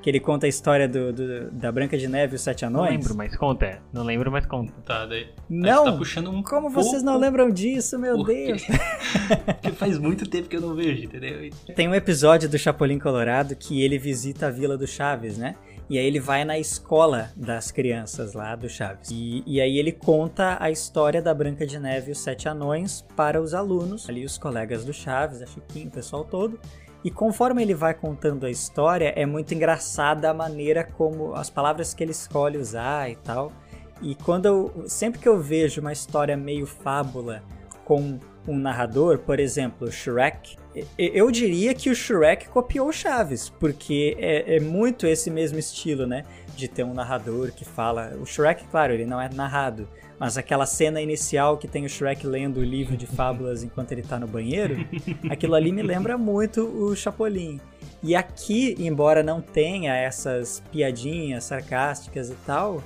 [0.00, 2.80] Que ele conta a história do, do- da Branca de Neve e os Sete Não
[2.80, 2.90] Anões.
[2.92, 3.80] lembro, mas conta.
[3.92, 4.72] Não lembro, mas conta.
[4.84, 5.24] Tá, daí.
[5.24, 5.84] Aí Não!
[5.84, 8.62] tá puxando um Como vocês não pouco, lembram disso, meu porque- Deus?
[9.46, 11.50] Porque faz muito tempo que eu não vejo, entendeu?
[11.76, 15.54] Tem um episódio do Chapolin Colorado que ele visita a vila do Chaves, né?
[15.92, 19.10] E aí ele vai na escola das crianças lá do Chaves.
[19.10, 23.02] E, e aí ele conta a história da Branca de Neve e os Sete Anões
[23.14, 26.58] para os alunos, ali os colegas do Chaves, a Chiquinho, o pessoal todo.
[27.04, 31.92] E conforme ele vai contando a história, é muito engraçada a maneira como as palavras
[31.92, 33.52] que ele escolhe usar e tal.
[34.00, 37.42] E quando eu, sempre que eu vejo uma história meio fábula
[37.84, 40.56] com um narrador, por exemplo, Shrek,
[40.98, 46.06] eu diria que o Shrek copiou o Chaves, porque é, é muito esse mesmo estilo,
[46.06, 46.24] né?
[46.56, 48.16] De ter um narrador que fala.
[48.20, 49.86] O Shrek, claro, ele não é narrado,
[50.18, 54.02] mas aquela cena inicial que tem o Shrek lendo o livro de fábulas enquanto ele
[54.02, 54.86] tá no banheiro,
[55.30, 57.60] aquilo ali me lembra muito o Chapolin.
[58.02, 62.82] E aqui, embora não tenha essas piadinhas sarcásticas e tal,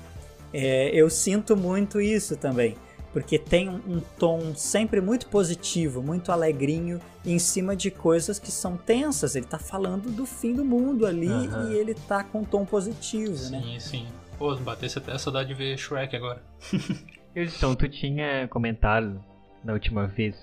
[0.53, 2.75] é, eu sinto muito isso também.
[3.17, 8.51] Porque tem um, um tom sempre muito positivo, muito alegrinho, em cima de coisas que
[8.51, 9.35] são tensas.
[9.35, 11.71] Ele tá falando do fim do mundo ali Aham.
[11.71, 13.63] e ele tá com um tom positivo, né?
[13.63, 14.07] Sim, sim.
[14.37, 16.43] Pô, batesse até a saudade de ver Shrek agora.
[17.35, 19.25] Edson, tu tinha comentado
[19.65, 20.37] na última vez,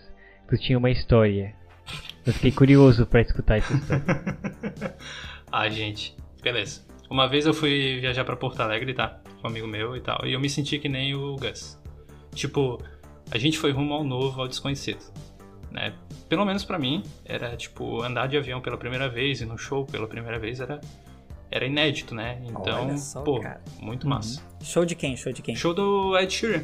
[0.49, 1.55] tu tinha uma história.
[2.25, 4.97] Eu fiquei curioso pra escutar essa história.
[5.51, 6.81] Ah, gente, beleza.
[7.07, 9.21] Uma vez eu fui viajar pra Porto Alegre, tá?
[9.39, 10.25] Com um amigo meu e tal.
[10.25, 11.82] E eu me senti que nem o Gus.
[12.33, 12.81] Tipo,
[13.31, 14.99] a gente foi rumo ao novo, ao desconhecido.
[15.71, 15.93] Né?
[16.29, 19.85] Pelo menos pra mim, era tipo, andar de avião pela primeira vez e no show
[19.85, 20.79] pela primeira vez era,
[21.49, 22.39] era inédito, né?
[22.43, 23.61] Então, só, pô, cara.
[23.79, 24.41] muito massa.
[24.61, 25.15] Show de quem?
[25.17, 25.55] Show de quem?
[25.55, 26.63] Show do Ed Sheeran.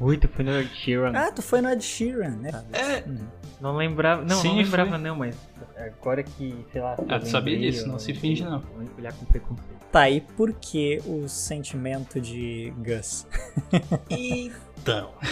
[0.00, 1.12] Ui, tu foi no Ed Sheeran.
[1.16, 2.64] Ah, tu foi no Ed Sheeran, né?
[2.72, 3.18] É, Hum.
[3.60, 4.98] Não lembrava, não, Sim, não lembrava foi.
[4.98, 5.36] não, mas
[5.76, 6.96] agora que, sei lá...
[7.08, 8.60] Ah, tu sabia disso, não se finge, não.
[8.60, 9.73] Vou olhar com preconceito.
[9.94, 13.28] Tá, e por que o sentimento de Gus?
[14.10, 15.12] Então.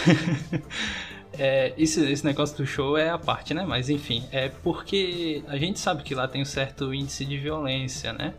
[1.39, 3.65] É, esse, esse negócio do show é a parte, né?
[3.67, 8.13] Mas enfim, é porque a gente sabe que lá tem um certo índice de violência,
[8.13, 8.35] né?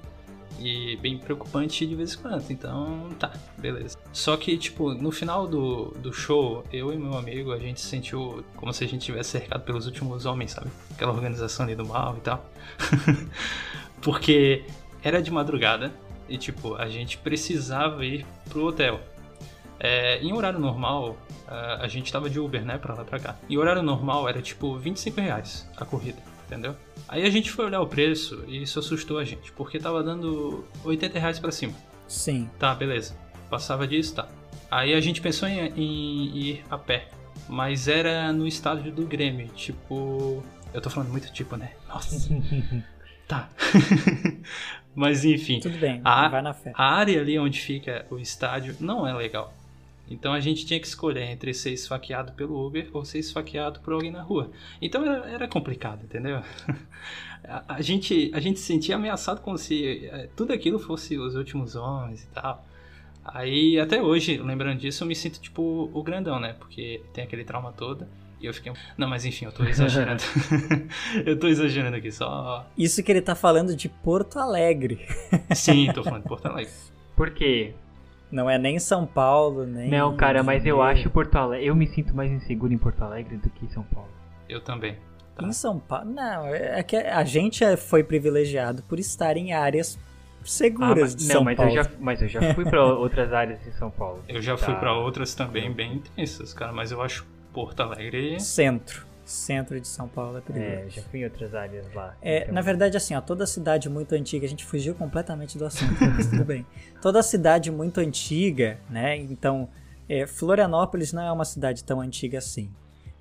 [0.59, 2.51] E bem preocupante de vez em quando.
[2.51, 3.97] Então, tá, beleza.
[4.12, 7.88] Só que, tipo, no final do, do show, eu e meu amigo, a gente se
[7.88, 10.69] sentiu como se a gente tivesse cercado pelos últimos homens, sabe?
[10.91, 12.47] Aquela organização ali do mal e tal.
[14.03, 14.63] porque
[15.03, 15.91] era de madrugada
[16.27, 18.99] e, tipo, a gente precisava ir pro hotel.
[19.79, 23.36] É, em horário normal, a gente tava de Uber, né, pra lá e pra cá.
[23.49, 26.75] E horário normal era tipo 25 reais a corrida, entendeu?
[27.07, 30.65] Aí a gente foi olhar o preço e isso assustou a gente, porque tava dando
[30.83, 31.73] 80 reais pra cima.
[32.07, 32.49] Sim.
[32.57, 33.15] Tá, beleza.
[33.49, 34.27] Passava disso, tá.
[34.71, 37.09] Aí a gente pensou em, em ir a pé,
[37.47, 40.43] mas era no estádio do Grêmio, tipo.
[40.73, 41.73] Eu tô falando muito tipo, né?
[41.88, 42.29] Nossa.
[43.27, 43.49] tá.
[44.95, 45.60] mas enfim.
[45.60, 46.71] Tudo bem, A- vai na fé.
[46.75, 49.53] A área ali onde fica o estádio não é legal.
[50.10, 53.93] Então a gente tinha que escolher entre ser esfaqueado pelo Uber ou ser esfaqueado por
[53.93, 54.51] alguém na rua.
[54.82, 56.41] Então era, era complicado, entendeu?
[57.45, 61.36] A, a gente, a gente se sentia ameaçado como se eh, tudo aquilo fosse os
[61.36, 62.65] últimos homens e tal.
[63.25, 66.53] Aí até hoje, lembrando disso, eu me sinto tipo o grandão, né?
[66.58, 68.08] Porque tem aquele trauma todo.
[68.43, 68.73] E eu fiquei.
[68.97, 70.21] Não, mas enfim, eu tô exagerando.
[71.25, 72.67] eu tô exagerando aqui, só.
[72.77, 75.08] Isso que ele tá falando de Porto Alegre.
[75.56, 76.73] Sim, tô falando de Porto Alegre.
[77.15, 77.73] Por quê?
[78.29, 79.89] Não é nem São Paulo, nem.
[79.89, 81.65] Não, cara, mas eu acho Porto Alegre.
[81.67, 84.10] Eu me sinto mais inseguro em Porto Alegre do que em São Paulo.
[84.49, 84.97] Eu também.
[85.38, 85.47] Tá.
[85.47, 86.12] Em São Paulo.
[86.12, 89.97] Não, é que a gente é- foi privilegiado por estar em áreas
[90.43, 91.71] seguras mas, de não, São mas Paulo.
[91.71, 94.21] eu já, mas eu já fui pra outras áreas de São Paulo.
[94.27, 94.79] Eu já fui Tá.
[94.82, 98.39] pra outras também bem intensas, cara, mas eu acho Porto Alegre.
[98.39, 99.05] Centro.
[99.25, 100.87] Centro de São Paulo é perigoso.
[100.87, 102.15] É, já fui em outras áreas lá.
[102.21, 105.65] É, Então, na verdade, assim, ó, toda cidade muito antiga, a gente fugiu completamente do
[105.65, 106.65] assunto, mas tudo bem.
[107.01, 109.15] Toda cidade muito antiga, né?
[109.15, 109.69] Então,
[110.09, 112.69] é, Florianópolis não é uma cidade tão antiga assim.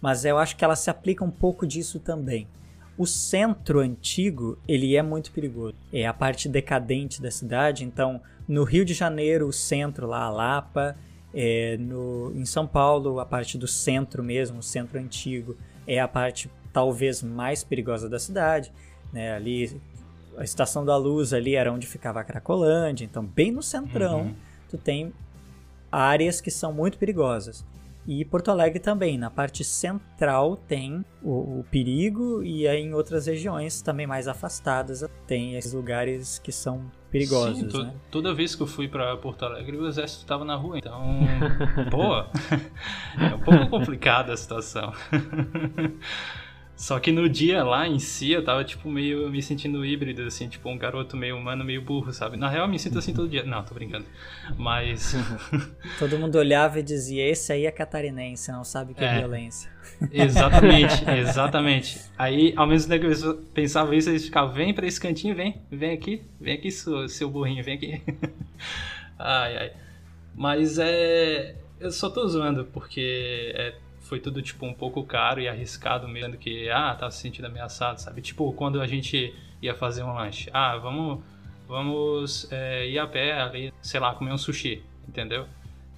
[0.01, 2.49] Mas eu acho que ela se aplica um pouco disso também.
[2.99, 5.75] O centro antigo, ele é muito perigoso.
[5.93, 7.85] É a parte decadente da cidade.
[7.85, 10.97] Então, no Rio de Janeiro, o centro lá, a Lapa.
[11.35, 16.09] É, no, em São Paulo, a parte do centro mesmo, o centro antigo, é a
[16.09, 18.73] parte talvez mais perigosa da cidade.
[19.13, 19.35] Né?
[19.35, 19.81] Ali,
[20.37, 23.05] a Estação da Luz ali era onde ficava a Cracolândia.
[23.05, 24.35] Então, bem no centrão, uhum.
[24.69, 25.13] tu tem
[25.91, 27.65] áreas que são muito perigosas.
[28.07, 33.27] E Porto Alegre também, na parte central tem o, o, perigo e aí em outras
[33.27, 37.95] regiões também mais afastadas tem esses lugares que são perigosos, Sim, to, né?
[38.11, 41.01] Toda vez que eu fui para Porto Alegre o exército estava na rua, então,
[41.91, 42.17] pô,
[43.23, 44.93] é um pouco complicada a situação.
[46.77, 50.49] Só que no dia lá em si, eu tava, tipo, meio me sentindo híbrido, assim,
[50.49, 52.37] tipo, um garoto meio humano, meio burro, sabe?
[52.37, 53.45] Na real, eu me sinto assim todo dia.
[53.45, 54.05] Não, tô brincando.
[54.57, 55.15] Mas.
[55.99, 59.19] Todo mundo olhava e dizia: esse aí é catarinense, não sabe o que é, é
[59.19, 59.71] violência.
[60.11, 62.01] Exatamente, exatamente.
[62.19, 65.61] Aí, ao mesmo tempo que eu pensava isso, eles ficavam: vem pra esse cantinho, vem,
[65.71, 68.03] vem aqui, vem aqui, seu, seu burrinho, vem aqui.
[69.19, 69.73] ai, ai.
[70.35, 71.57] Mas é.
[71.79, 73.75] Eu só tô zoando, porque é
[74.13, 77.99] foi tudo, tipo, um pouco caro e arriscado mesmo, que, ah, tá se sentindo ameaçado,
[77.99, 78.21] sabe?
[78.21, 81.25] Tipo, quando a gente ia fazer um lanche, ah, vamos,
[81.67, 85.47] vamos é, ir a pé ali, sei lá, comer um sushi, entendeu?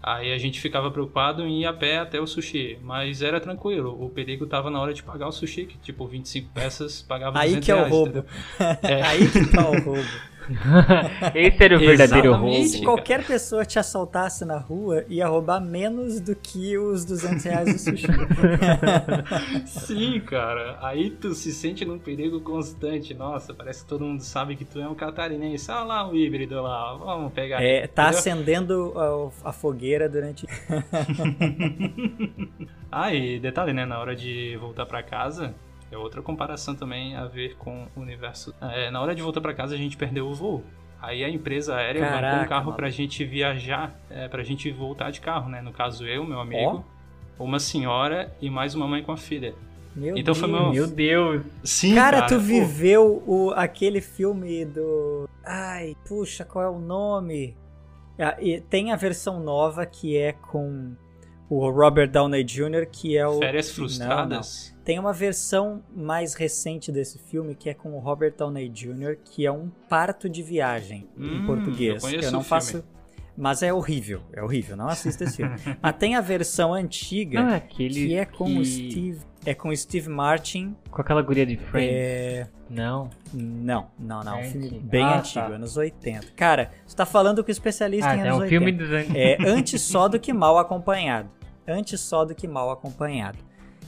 [0.00, 4.00] Aí a gente ficava preocupado em ir a pé até o sushi, mas era tranquilo.
[4.00, 7.58] O perigo tava na hora de pagar o sushi, que tipo 25 peças pagava Aí
[7.58, 8.24] que é o roubo.
[8.80, 9.02] É.
[9.02, 10.08] Aí que tá o roubo.
[11.34, 12.66] Esse era o verdadeiro roubo.
[12.66, 17.72] Se qualquer pessoa te assaltasse na rua, ia roubar menos do que os 200 reais
[17.72, 18.06] do sushi.
[19.66, 20.78] Sim, cara.
[20.82, 23.14] Aí tu se sente num perigo constante.
[23.14, 25.70] Nossa, parece que todo mundo sabe que tu é um catarinense.
[25.70, 27.62] Olha lá um híbrido lá, vamos pegar.
[27.62, 28.18] É, tá entendeu?
[28.18, 30.46] acendendo a, a fogueira durante.
[32.90, 33.86] ah, e detalhe, né?
[33.86, 35.54] Na hora de voltar para casa,
[35.94, 38.54] é outra comparação também a ver com o universo.
[38.60, 40.64] É, na hora de voltar para casa, a gente perdeu o voo.
[41.00, 44.70] Aí a empresa aérea Caraca, bancou um carro para pra gente viajar, é, pra gente
[44.70, 45.60] voltar de carro, né?
[45.60, 46.84] No caso, eu, meu amigo,
[47.38, 47.44] oh.
[47.44, 49.54] uma senhora e mais uma mãe com a filha.
[49.94, 50.38] Meu então Deus.
[50.38, 50.72] foi meu...
[50.72, 51.42] meu Deus.
[51.62, 55.28] Sim, cara, cara tu viveu o, aquele filme do.
[55.44, 57.56] Ai, puxa, qual é o nome?
[58.18, 60.94] Ah, e tem a versão nova que é com
[61.48, 63.38] o Robert Downey Jr., que é o.
[63.38, 64.73] Férias Frustradas?
[64.84, 69.46] Tem uma versão mais recente desse filme que é com o Robert Downey Jr., que
[69.46, 72.04] é um parto de viagem hum, em português.
[72.04, 72.84] Eu, eu não faço.
[73.36, 75.56] Mas é horrível, é horrível, não assista esse filme.
[75.82, 78.58] Mas tem a versão antiga ah, que é com que...
[78.58, 79.20] o Steve.
[79.46, 80.76] É com o Steve Martin.
[80.90, 81.92] Com aquela guria de Friends.
[81.92, 82.46] É...
[82.70, 83.10] Não.
[83.32, 84.38] Não, não, não.
[84.38, 85.54] É um filme bem ah, antigo, tá.
[85.54, 86.28] anos 80.
[86.36, 88.48] Cara, você tá falando com especialista ah, em é anos um 80.
[88.48, 88.90] Filme dos...
[89.14, 91.28] É antes só do que mal acompanhado.
[91.66, 93.38] Antes só do que mal acompanhado.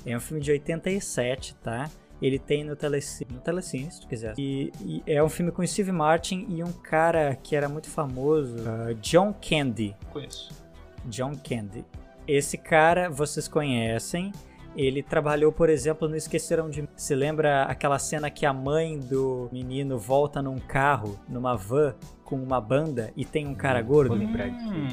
[0.07, 1.91] É um filme de 87, tá?
[2.23, 4.35] Ele tem no Telecine, no Telecine se tu quiser.
[4.39, 8.57] E, e, é um filme com Steve Martin e um cara que era muito famoso,
[8.61, 9.95] uh, John Candy.
[10.11, 10.51] Conheço.
[11.07, 11.85] John Candy.
[12.27, 14.33] Esse cara vocês conhecem.
[14.77, 19.49] Ele trabalhou, por exemplo, no Esqueceram de Se lembra aquela cena que a mãe do
[19.51, 24.09] menino volta num carro, numa van, com uma banda e tem um cara gordo?
[24.09, 24.71] Vou lembrar disso.
[24.71, 24.89] Hum,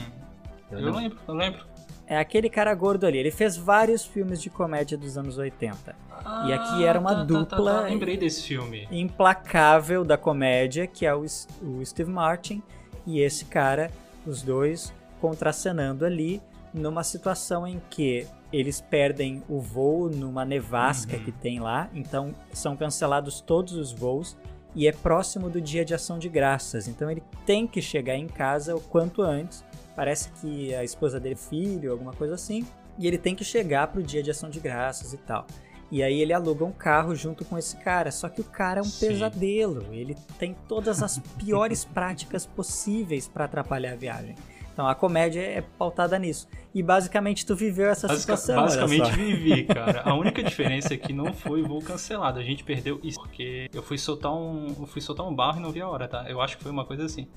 [0.71, 1.72] eu, eu lembro, eu lembro.
[2.05, 3.17] É aquele cara gordo ali.
[3.17, 5.95] Ele fez vários filmes de comédia dos anos 80.
[6.25, 7.73] Ah, e aqui era uma tá, dupla.
[7.73, 8.87] Tá, tá, lembrei desse filme.
[8.91, 11.25] Implacável da comédia, que é o,
[11.61, 12.61] o Steve Martin
[13.05, 13.91] e esse cara,
[14.25, 16.41] os dois contracenando ali
[16.73, 21.23] numa situação em que eles perdem o voo numa nevasca uhum.
[21.23, 24.37] que tem lá, então são cancelados todos os voos
[24.75, 28.27] e é próximo do dia de ação de graças, então ele tem que chegar em
[28.27, 29.63] casa o quanto antes
[29.95, 32.65] Parece que a esposa dele é filho, alguma coisa assim.
[32.97, 35.45] E ele tem que chegar pro dia de ação de graças e tal.
[35.91, 38.11] E aí ele aluga um carro junto com esse cara.
[38.11, 39.09] Só que o cara é um Sim.
[39.09, 39.85] pesadelo.
[39.91, 44.35] Ele tem todas as piores práticas possíveis para atrapalhar a viagem.
[44.73, 46.47] Então a comédia é pautada nisso.
[46.73, 48.63] E basicamente tu viveu essa Basica, situação.
[48.63, 50.01] Basicamente vivi, cara.
[50.03, 52.39] A única diferença é que não foi voo cancelado.
[52.39, 55.61] A gente perdeu isso porque eu fui soltar um, eu fui soltar um barro e
[55.61, 56.25] não vi a hora, tá?
[56.27, 57.27] Eu acho que foi uma coisa assim.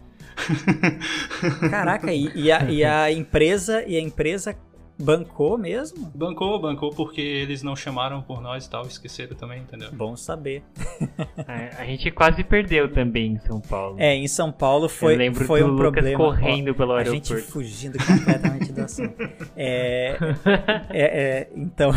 [1.71, 4.57] Caraca, e, e, a, e a empresa e a empresa
[4.99, 6.11] Bancou mesmo?
[6.15, 9.91] Bancou, bancou porque eles não chamaram por nós e tal, esqueceram também, entendeu?
[9.93, 10.63] Bom saber.
[11.49, 13.97] É, a gente quase perdeu também em São Paulo.
[13.99, 16.19] É, em São Paulo foi, Eu lembro foi do um Lucas problema.
[16.19, 17.33] correndo pelo a aeroporto.
[17.35, 19.17] A gente fugindo completamente do assunto.
[19.57, 20.17] É,
[20.91, 21.91] é, é, então,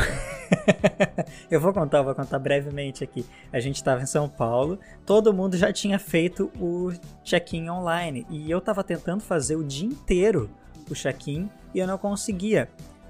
[1.50, 3.26] eu vou contar, vou contar brevemente aqui.
[3.52, 6.92] A gente estava em São Paulo, todo mundo já tinha feito o
[7.24, 10.50] check-in online e eu estava tentando fazer o dia inteiro
[10.90, 12.70] o check-in e eu não conseguia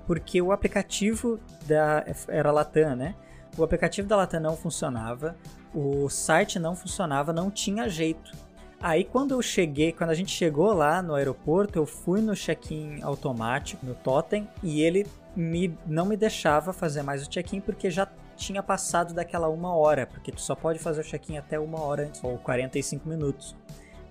[0.10, 3.14] porque o aplicativo da era Latam, né?
[3.56, 5.36] O aplicativo da Latam não funcionava,
[5.72, 8.32] o site não funcionava, não tinha jeito.
[8.82, 13.04] Aí quando eu cheguei, quando a gente chegou lá no aeroporto, eu fui no check-in
[13.04, 15.06] automático, no Totem, e ele
[15.36, 20.08] me, não me deixava fazer mais o check-in porque já tinha passado daquela uma hora,
[20.08, 23.56] porque tu só pode fazer o check-in até uma hora antes, ou 45 minutos.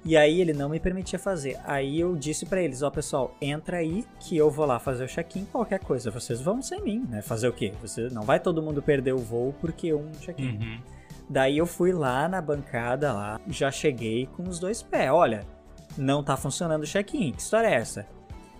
[0.04, 1.58] E aí ele não me permitia fazer.
[1.64, 5.04] Aí eu disse para eles, ó oh, pessoal, entra aí que eu vou lá fazer
[5.04, 7.20] o check-in, qualquer coisa, vocês vão sem mim, né?
[7.20, 7.72] Fazer o quê?
[7.82, 10.56] Você não vai todo mundo perder o voo porque um check-in.
[10.56, 10.80] Uhum.
[11.28, 15.10] Daí eu fui lá na bancada lá, já cheguei com os dois pés.
[15.10, 15.44] Olha,
[15.96, 17.32] não tá funcionando o check-in.
[17.32, 18.06] Que história é essa?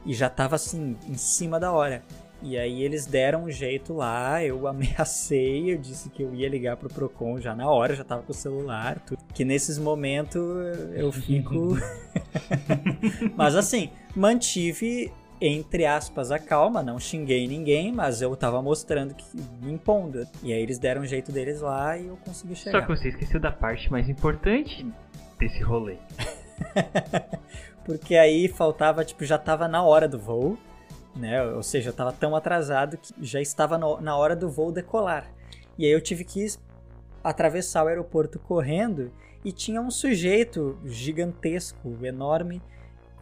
[0.04, 2.02] E já tava assim em cima da hora.
[2.42, 6.76] E aí eles deram um jeito lá, eu ameacei, eu disse que eu ia ligar
[6.76, 9.18] pro Procon já na hora, já tava com o celular, tudo.
[9.34, 10.42] que nesses momentos
[10.94, 11.76] eu fico
[13.34, 19.24] Mas assim, mantive entre aspas a calma, não xinguei ninguém, mas eu tava mostrando que
[19.62, 20.26] me impondo.
[20.42, 22.80] E aí eles deram um jeito deles lá e eu consegui chegar.
[22.80, 24.84] Só que você esqueceu da parte mais importante
[25.38, 25.96] desse rolê.
[27.84, 30.58] Porque aí faltava, tipo, já tava na hora do voo
[31.18, 31.42] né?
[31.44, 35.26] Ou seja, eu estava tão atrasado que já estava no, na hora do voo decolar.
[35.76, 36.46] E aí eu tive que
[37.22, 39.12] atravessar o aeroporto correndo
[39.44, 42.62] e tinha um sujeito gigantesco, enorme,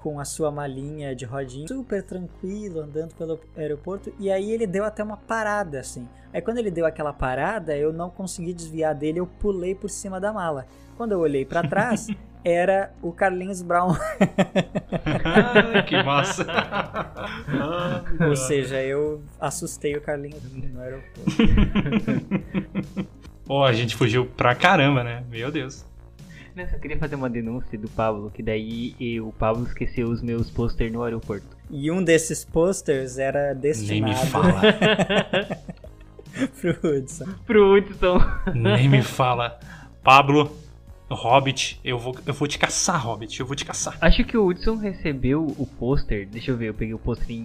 [0.07, 4.15] com a sua malinha de rodinha, super tranquilo, andando pelo aeroporto.
[4.21, 6.09] E aí ele deu até uma parada, assim.
[6.33, 10.21] Aí quando ele deu aquela parada, eu não consegui desviar dele, eu pulei por cima
[10.21, 10.65] da mala.
[10.97, 12.07] Quando eu olhei para trás,
[12.45, 13.97] era o Carlinhos Brown.
[15.25, 16.47] ah, que massa!
[18.29, 21.33] Ou seja, eu assustei o Carlinhos no aeroporto.
[23.45, 25.25] Pô, a gente fugiu pra caramba, né?
[25.29, 25.85] Meu Deus.
[26.57, 30.51] Não, eu queria fazer uma denúncia do Pablo, que daí o Pablo esqueceu os meus
[30.51, 31.47] posters no aeroporto.
[31.71, 34.15] E um desses posters era destinado...
[34.15, 34.63] Nem me fala.
[36.59, 37.27] pro Hudson.
[37.45, 38.19] Pro Hudson.
[38.55, 39.61] Nem me fala.
[40.03, 40.51] Pablo,
[41.11, 43.99] Hobbit, eu vou, eu vou te caçar, Hobbit, eu vou te caçar.
[44.01, 47.37] Acho que o Hudson recebeu o pôster, deixa eu ver, eu peguei o pôster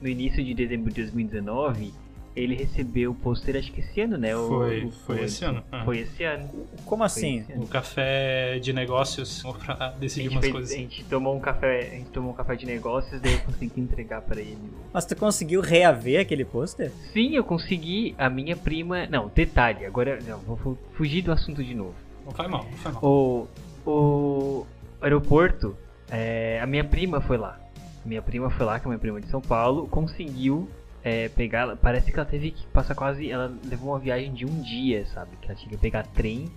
[0.00, 1.92] no início de dezembro de 2019.
[2.34, 4.34] Ele recebeu o pôster, acho que esse ano, né?
[4.34, 5.62] O, foi, o, foi esse ano.
[5.70, 5.84] Ah.
[5.84, 6.50] Foi esse ano.
[6.86, 7.44] Como assim?
[7.56, 10.72] O café de negócios pra decidir umas fez, coisas.
[10.72, 13.80] A gente tomou um café, a gente tomou um café de negócios, daí eu consegui
[13.80, 14.72] entregar para ele.
[14.92, 16.90] Mas tu conseguiu reaver aquele pôster?
[17.12, 18.14] Sim, eu consegui.
[18.16, 19.84] A minha prima, não, detalhe.
[19.84, 21.94] Agora, não, vou fugir do assunto de novo.
[22.24, 23.04] Não faz mal, não faz mal.
[23.04, 23.48] O,
[23.86, 24.66] o
[25.00, 25.76] aeroporto,
[26.10, 27.58] é, a minha prima foi lá.
[28.04, 30.68] Minha prima foi lá, que é minha prima de São Paulo, conseguiu
[31.04, 31.76] é, pegar.
[31.76, 33.30] Parece que ela teve que passar quase.
[33.30, 35.36] Ela levou uma viagem de um dia, sabe?
[35.40, 36.50] Que ela tinha que pegar trem,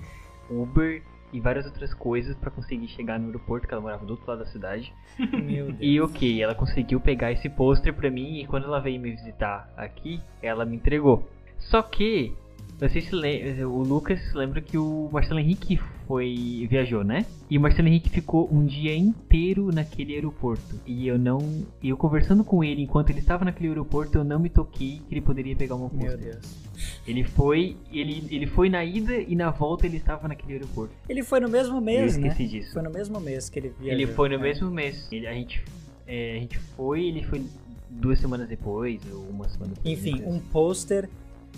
[0.50, 1.02] Uber
[1.34, 4.40] e várias outras coisas para conseguir chegar no aeroporto, que ela morava do outro lado
[4.40, 4.94] da cidade.
[5.20, 5.78] Meu Deus.
[5.82, 9.70] E ok, ela conseguiu pegar esse pôster pra mim e quando ela veio me visitar
[9.76, 11.28] aqui, ela me entregou.
[11.58, 12.34] Só que
[12.80, 17.26] não sei se lembra, o Lucas lembra que o Marcelo Henrique foi viajou, né?
[17.50, 20.80] E o Marcelo Henrique ficou um dia inteiro naquele aeroporto.
[20.86, 24.40] E eu não, e eu conversando com ele enquanto ele estava naquele aeroporto, eu não
[24.40, 26.66] me toquei que ele poderia pegar uma Meu Deus.
[27.08, 30.94] Ele foi, ele, ele foi na ida e na volta ele estava naquele aeroporto.
[31.08, 32.50] Ele foi no mesmo mês, eu esqueci né?
[32.50, 32.74] disso.
[32.74, 34.02] Foi no mesmo mês que ele viajou.
[34.02, 34.44] Ele foi no né?
[34.44, 35.08] mesmo mês.
[35.12, 35.64] Ele, a gente
[36.08, 37.44] é, a gente foi, ele foi
[37.90, 39.98] duas semanas depois ou uma semana depois.
[39.98, 41.10] Enfim, um pôster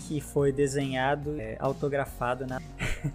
[0.06, 2.60] que foi desenhado, é, autografado na.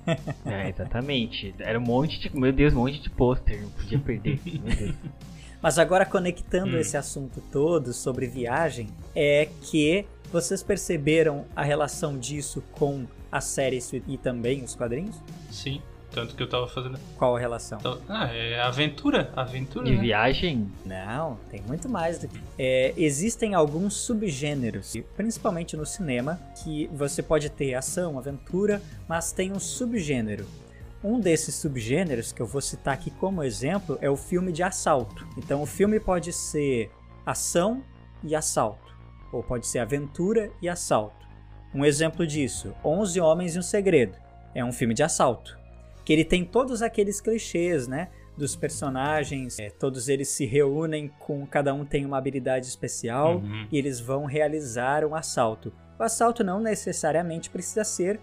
[0.45, 1.53] é, exatamente.
[1.59, 2.35] Era um monte de.
[2.35, 4.39] Meu Deus, um monte de pôster, não podia perder.
[4.45, 4.95] meu Deus.
[5.61, 6.79] Mas agora conectando hum.
[6.79, 13.79] esse assunto todo sobre viagem, é que vocês perceberam a relação disso com a série
[14.07, 15.15] e também os quadrinhos?
[15.49, 15.81] Sim.
[16.13, 16.99] Tanto que eu tava fazendo.
[17.17, 17.79] Qual a relação?
[17.79, 19.31] Então, ah, é aventura.
[19.35, 19.85] Aventura.
[19.85, 20.01] De né?
[20.01, 20.71] viagem?
[20.85, 22.39] Não, tem muito mais do que.
[22.57, 29.51] É, existem alguns subgêneros, principalmente no cinema, que você pode ter ação, aventura, mas tem
[29.51, 30.45] um subgênero.
[31.03, 35.27] Um desses subgêneros que eu vou citar aqui como exemplo é o filme de assalto.
[35.35, 36.91] Então o filme pode ser
[37.25, 37.83] ação
[38.23, 38.95] e assalto,
[39.31, 41.25] ou pode ser aventura e assalto.
[41.73, 44.15] Um exemplo disso, 11 Homens e um Segredo.
[44.53, 45.62] É um filme de assalto
[46.05, 48.09] que ele tem todos aqueles clichês, né?
[48.35, 53.67] Dos personagens, é, todos eles se reúnem com cada um tem uma habilidade especial Uhum.
[53.71, 55.71] e eles vão realizar um assalto.
[55.99, 58.19] O assalto não necessariamente precisa ser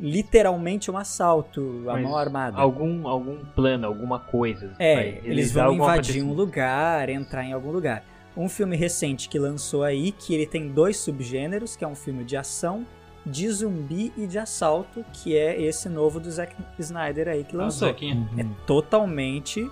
[0.00, 2.58] literalmente um assalto à Mas mão armada.
[2.58, 4.74] Algum, algum plano, alguma coisa.
[4.78, 6.34] É, eles realizar vão invadir um acontecimento.
[6.34, 8.04] lugar, entrar em algum lugar.
[8.36, 12.24] Um filme recente que lançou aí, que ele tem dois subgêneros, que é um filme
[12.24, 12.86] de ação,
[13.24, 17.60] de zumbi e de assalto, que é esse novo do Zack Snyder aí que Ah,
[17.60, 17.88] lançou.
[17.88, 18.28] Zequinha.
[18.36, 19.68] É totalmente,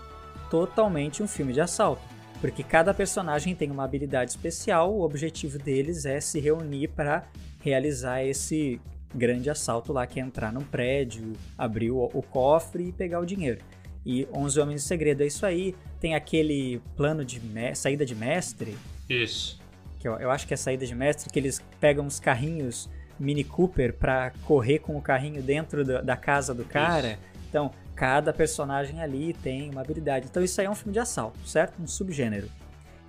[0.51, 2.03] totalmente um filme de assalto.
[2.41, 7.25] Porque cada personagem tem uma habilidade especial, o objetivo deles é se reunir para
[7.61, 8.81] realizar esse
[9.15, 13.27] grande assalto lá, que é entrar num prédio, abrir o, o cofre e pegar o
[13.27, 13.61] dinheiro.
[14.07, 15.75] E 11 Homens de Segredo é isso aí.
[16.01, 17.43] Tem aquele plano de
[17.75, 18.75] saída de mestre.
[19.09, 19.61] Isso.
[19.99, 22.89] Que eu, eu acho que é saída de mestre, que eles pegam uns carrinhos
[23.21, 27.13] Mini Cooper para correr com o carrinho dentro da, da casa do cara.
[27.13, 27.19] Isso.
[27.49, 30.27] Então, cada personagem ali tem uma habilidade.
[30.31, 31.81] Então, isso aí é um filme de assalto, certo?
[31.81, 32.49] Um subgênero.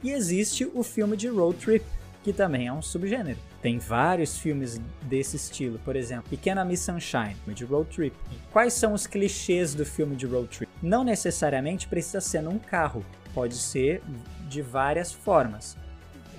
[0.04, 1.86] E existe o filme de road trip,
[2.24, 3.38] que também é um subgênero.
[3.62, 8.16] Tem vários filmes desse estilo, por exemplo, Pequena Miss Sunshine, filme de road trip.
[8.52, 10.72] Quais são os clichês do filme de road trip?
[10.82, 14.02] Não necessariamente precisa ser num carro, pode ser
[14.50, 15.78] de várias formas.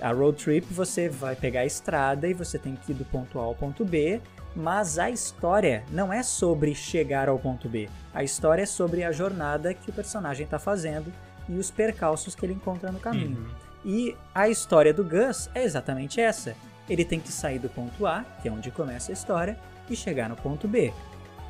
[0.03, 3.39] A road trip você vai pegar a estrada e você tem que ir do ponto
[3.39, 4.19] A ao ponto B,
[4.53, 7.87] mas a história não é sobre chegar ao ponto B.
[8.13, 11.09] A história é sobre a jornada que o personagem está fazendo
[11.47, 13.37] e os percalços que ele encontra no caminho.
[13.37, 13.49] Uhum.
[13.85, 16.53] E a história do Gus é exatamente essa.
[16.89, 19.57] Ele tem que sair do ponto A, que é onde começa a história,
[19.89, 20.93] e chegar no ponto B.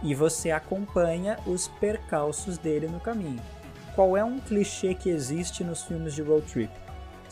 [0.04, 3.42] E você acompanha os percalços dele no caminho.
[3.96, 6.83] Qual é um clichê que existe nos filmes de road trip?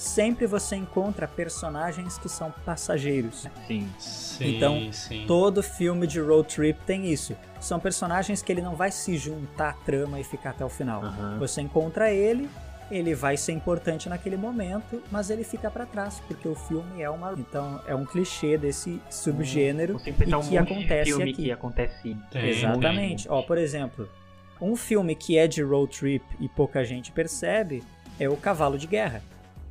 [0.01, 3.47] Sempre você encontra personagens que são passageiros.
[3.67, 3.87] Sim.
[3.99, 5.25] sim então, sim.
[5.27, 7.37] todo filme de road trip tem isso.
[7.59, 11.03] São personagens que ele não vai se juntar à trama e ficar até o final.
[11.03, 11.37] Uhum.
[11.37, 12.49] Você encontra ele,
[12.89, 17.09] ele vai ser importante naquele momento, mas ele fica para trás, porque o filme é
[17.09, 17.33] uma.
[17.33, 21.43] Então, é um clichê desse subgênero e um que acontece filme aqui.
[21.43, 22.17] Que acontece.
[22.31, 23.29] Tem, Exatamente.
[23.29, 24.09] Ó, por exemplo,
[24.59, 27.83] um filme que é de road trip e pouca gente percebe
[28.19, 29.21] é o Cavalo de Guerra.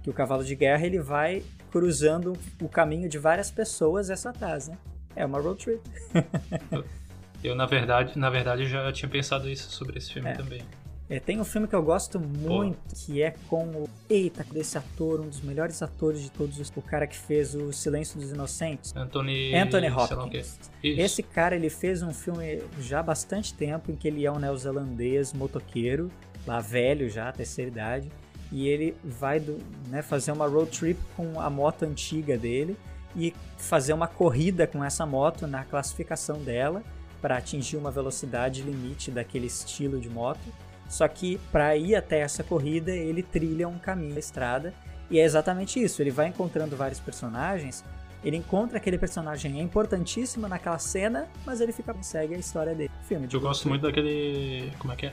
[0.02, 4.68] Que o Cavalo de Guerra ele vai cruzando o caminho de várias pessoas essa atrás,
[4.68, 4.76] né?
[5.14, 5.80] É uma road trip.
[7.42, 10.32] eu, na verdade, na verdade, já tinha pensado isso sobre esse filme é.
[10.32, 10.62] também.
[11.10, 12.94] É, tem um filme que eu gosto muito, Pô.
[12.94, 13.88] que é com o.
[14.08, 16.72] Eita, desse ator, um dos melhores atores de todos os.
[16.76, 18.94] O cara que fez o Silêncio dos Inocentes.
[18.94, 20.60] Anthony, Anthony Hopkins.
[20.84, 24.38] Esse cara, ele fez um filme já há bastante tempo, em que ele é um
[24.38, 26.08] neozelandês motoqueiro,
[26.46, 28.08] lá velho já, terceira idade.
[28.52, 32.76] E ele vai do, né, fazer uma road trip com a moto antiga dele
[33.14, 36.82] e fazer uma corrida com essa moto na classificação dela
[37.20, 40.40] para atingir uma velocidade limite daquele estilo de moto
[40.90, 44.74] só que para ir até essa corrida, ele trilha um caminho da estrada.
[45.08, 46.02] E é exatamente isso.
[46.02, 47.84] Ele vai encontrando vários personagens.
[48.24, 52.90] Ele encontra aquele personagem é importantíssimo naquela cena, mas ele fica segue a história dele.
[53.04, 53.28] Filme.
[53.32, 54.72] Eu gosto muito daquele.
[54.78, 55.12] Como é que é?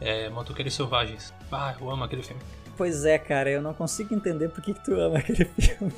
[0.00, 1.32] É Motoqueiros Selvagens.
[1.50, 2.40] Ah, eu amo aquele filme.
[2.76, 5.92] Pois é, cara, eu não consigo entender por que, que tu ama aquele filme.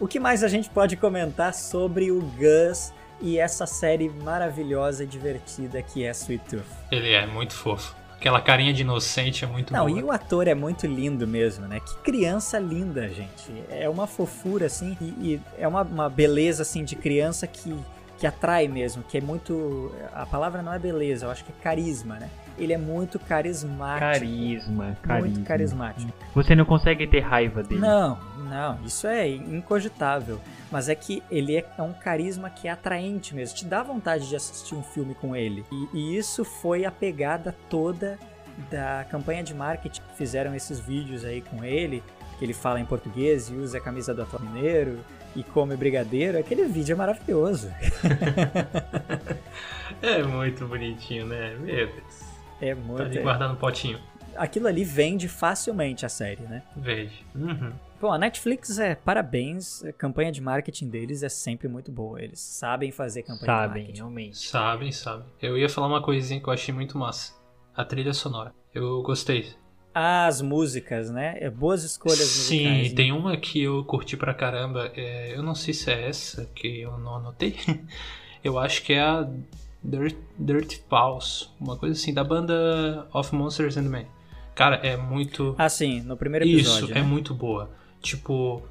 [0.00, 5.06] o que mais a gente pode comentar sobre o Gus e essa série maravilhosa e
[5.06, 6.64] divertida que é Sweet Tooth.
[6.90, 7.94] Ele é muito fofo.
[8.14, 10.00] Aquela carinha de inocente é muito Não, boa.
[10.00, 11.80] e o ator é muito lindo mesmo, né?
[11.80, 13.52] Que criança linda, gente.
[13.68, 17.76] É uma fofura, assim, e, e é uma, uma beleza, assim, de criança que,
[18.18, 19.92] que atrai mesmo, que é muito...
[20.12, 22.30] A palavra não é beleza, eu acho que é carisma, né?
[22.58, 24.00] Ele é muito carismático.
[24.00, 25.28] Carisma, carisma.
[25.28, 26.12] Muito carismático.
[26.34, 27.80] Você não consegue ter raiva dele.
[27.80, 30.40] Não, não, isso é incogitável.
[30.70, 33.56] Mas é que ele é, é um carisma que é atraente mesmo.
[33.56, 35.64] Te dá vontade de assistir um filme com ele.
[35.70, 38.18] E, e isso foi a pegada toda
[38.70, 42.02] da campanha de marketing que fizeram esses vídeos aí com ele,
[42.38, 44.98] que ele fala em português e usa a camisa do atual mineiro
[45.36, 46.38] e come brigadeiro.
[46.38, 47.70] Aquele vídeo é maravilhoso.
[50.02, 51.54] é muito bonitinho, né?
[51.60, 52.20] Meu Deus.
[52.60, 52.98] É muito.
[52.98, 54.00] Tá ali guardado no potinho.
[54.36, 56.62] Aquilo ali vende facilmente a série, né?
[56.76, 57.24] Vende.
[57.34, 57.72] Uhum.
[58.00, 62.20] Bom, a Netflix é parabéns, a campanha de marketing deles é sempre muito boa.
[62.20, 63.96] Eles sabem fazer campanha sabem, de marketing.
[63.96, 64.38] realmente.
[64.38, 65.26] Sabem, sabem.
[65.40, 67.34] Eu ia falar uma coisinha que eu achei muito massa.
[67.74, 68.54] A trilha sonora.
[68.74, 69.54] Eu gostei.
[69.98, 71.38] As músicas, né?
[71.40, 72.82] É boas escolhas Sim, musicais.
[72.82, 72.94] Sim, né?
[72.96, 74.92] tem uma que eu curti pra caramba.
[74.94, 77.56] É, eu não sei se é essa que eu não anotei.
[78.44, 79.26] eu acho que é a
[79.82, 84.06] Dirt, Dirt Pulse, uma coisa assim, da banda Of Monsters and Men.
[84.54, 85.54] Cara, é muito.
[85.56, 86.84] Ah, sim, no primeiro episódio.
[86.84, 87.00] Isso, né?
[87.00, 87.70] é muito boa.
[88.02, 88.62] Tipo,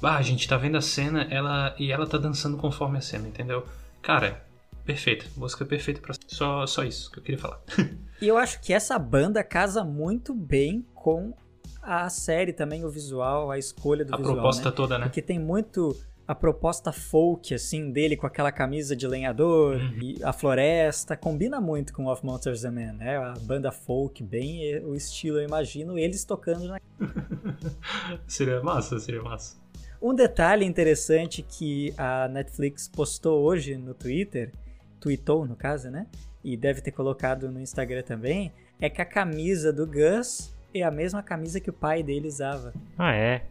[0.00, 3.26] ah, a gente tá vendo a cena ela e ela tá dançando conforme a cena,
[3.26, 3.66] entendeu?
[4.00, 4.46] Cara,
[4.84, 5.26] perfeito.
[5.36, 6.14] Música perfeita pra.
[6.28, 7.60] Só, só isso que eu queria falar.
[8.20, 11.34] e eu acho que essa banda casa muito bem com
[11.82, 14.34] a série também, o visual, a escolha do a visual.
[14.34, 14.76] A proposta né?
[14.76, 15.04] toda, né?
[15.06, 15.96] Porque tem muito
[16.26, 19.98] a proposta folk, assim, dele com aquela camisa de lenhador uhum.
[20.02, 23.16] e a floresta, combina muito com Of Monsters and Men, né?
[23.16, 26.78] A banda folk, bem o estilo, eu imagino eles tocando na...
[28.28, 29.56] seria massa, seria massa.
[30.02, 34.52] Um detalhe interessante que a Netflix postou hoje no Twitter,
[35.00, 36.06] tweetou no caso, né?
[36.42, 40.90] E deve ter colocado no Instagram também, é que a camisa do Gus é a
[40.90, 42.72] mesma camisa que o pai dele usava.
[42.96, 43.42] Ah, é?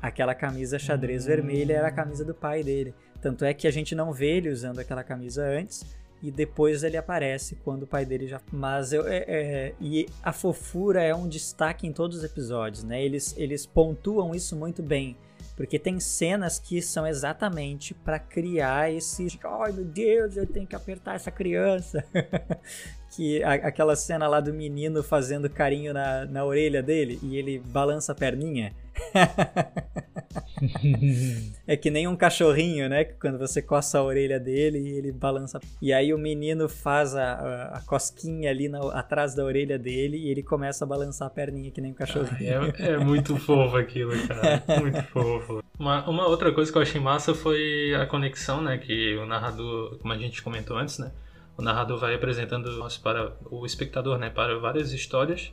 [0.00, 2.94] Aquela camisa xadrez vermelha era a camisa do pai dele.
[3.20, 5.84] Tanto é que a gente não vê ele usando aquela camisa antes
[6.22, 8.40] e depois ele aparece quando o pai dele já.
[8.52, 13.02] Mas eu, é, é, e a fofura é um destaque em todos os episódios, né?
[13.02, 15.16] Eles, eles pontuam isso muito bem.
[15.56, 19.38] Porque tem cenas que são exatamente para criar esse.
[19.44, 22.04] Ai meu Deus, eu tenho que apertar essa criança.
[23.14, 27.58] que a, aquela cena lá do menino fazendo carinho na, na orelha dele e ele
[27.58, 28.72] balança a perninha.
[31.66, 33.04] é que nem um cachorrinho, né?
[33.04, 35.60] Quando você coça a orelha dele e ele balança.
[35.80, 40.16] E aí o menino faz a, a, a cosquinha ali na, atrás da orelha dele
[40.16, 42.72] e ele começa a balançar a perninha que nem um cachorrinho.
[42.78, 44.62] é, é, muito fofo aquilo, cara.
[44.80, 45.62] Muito fofo.
[45.78, 48.78] Uma, uma outra coisa que eu achei massa foi a conexão, né?
[48.78, 51.10] Que o narrador, como a gente comentou antes, né?
[51.56, 52.70] O narrador vai apresentando
[53.02, 54.30] para o espectador, né?
[54.30, 55.52] Para várias histórias.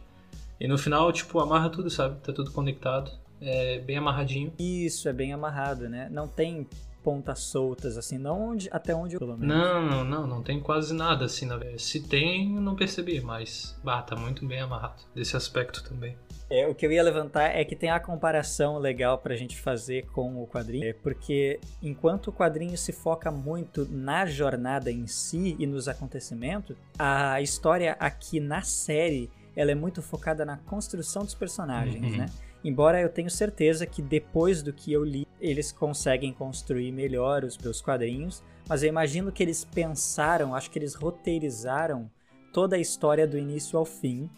[0.60, 2.20] E no final, tipo, amarra tudo, sabe?
[2.22, 4.54] Tá tudo conectado é bem amarradinho.
[4.60, 6.10] Isso, é bem amarrado, né?
[6.12, 6.68] Não tem
[7.04, 9.56] pontas soltas, assim, não onde, até onde eu, pelo menos.
[9.56, 11.82] Não, não, não, não tem quase nada, assim, na verdade.
[11.82, 16.18] Se tem, eu não percebi, mas, bah, tá muito bem amarrado, desse aspecto também.
[16.50, 20.08] É, o que eu ia levantar é que tem a comparação legal pra gente fazer
[20.08, 25.56] com o quadrinho, é porque enquanto o quadrinho se foca muito na jornada em si
[25.60, 31.36] e nos acontecimentos, a história aqui na série, ela é muito focada na construção dos
[31.36, 32.18] personagens, uhum.
[32.18, 32.26] né?
[32.64, 37.58] Embora eu tenha certeza que depois do que eu li, eles conseguem construir melhor os
[37.58, 42.10] meus quadrinhos, mas eu imagino que eles pensaram, acho que eles roteirizaram
[42.54, 44.30] toda a história do início ao fim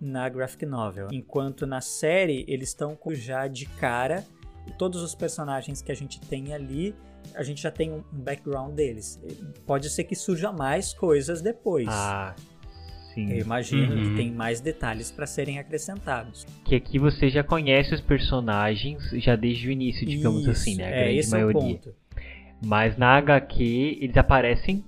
[0.00, 1.08] na graphic novel.
[1.10, 4.24] Enquanto na série eles estão já de cara
[4.78, 6.94] todos os personagens que a gente tem ali,
[7.34, 9.20] a gente já tem um background deles.
[9.66, 11.88] Pode ser que surja mais coisas depois.
[11.88, 12.34] Ah,
[13.26, 13.32] Sim.
[13.34, 14.10] Eu imagino uhum.
[14.10, 16.46] que tem mais detalhes para serem acrescentados.
[16.64, 20.84] Que aqui você já conhece os personagens já desde o início, digamos Isso, assim, né?
[20.84, 21.60] A é, grande esse maioria.
[21.60, 21.94] É o ponto.
[22.64, 24.84] Mas na HQ eles aparecem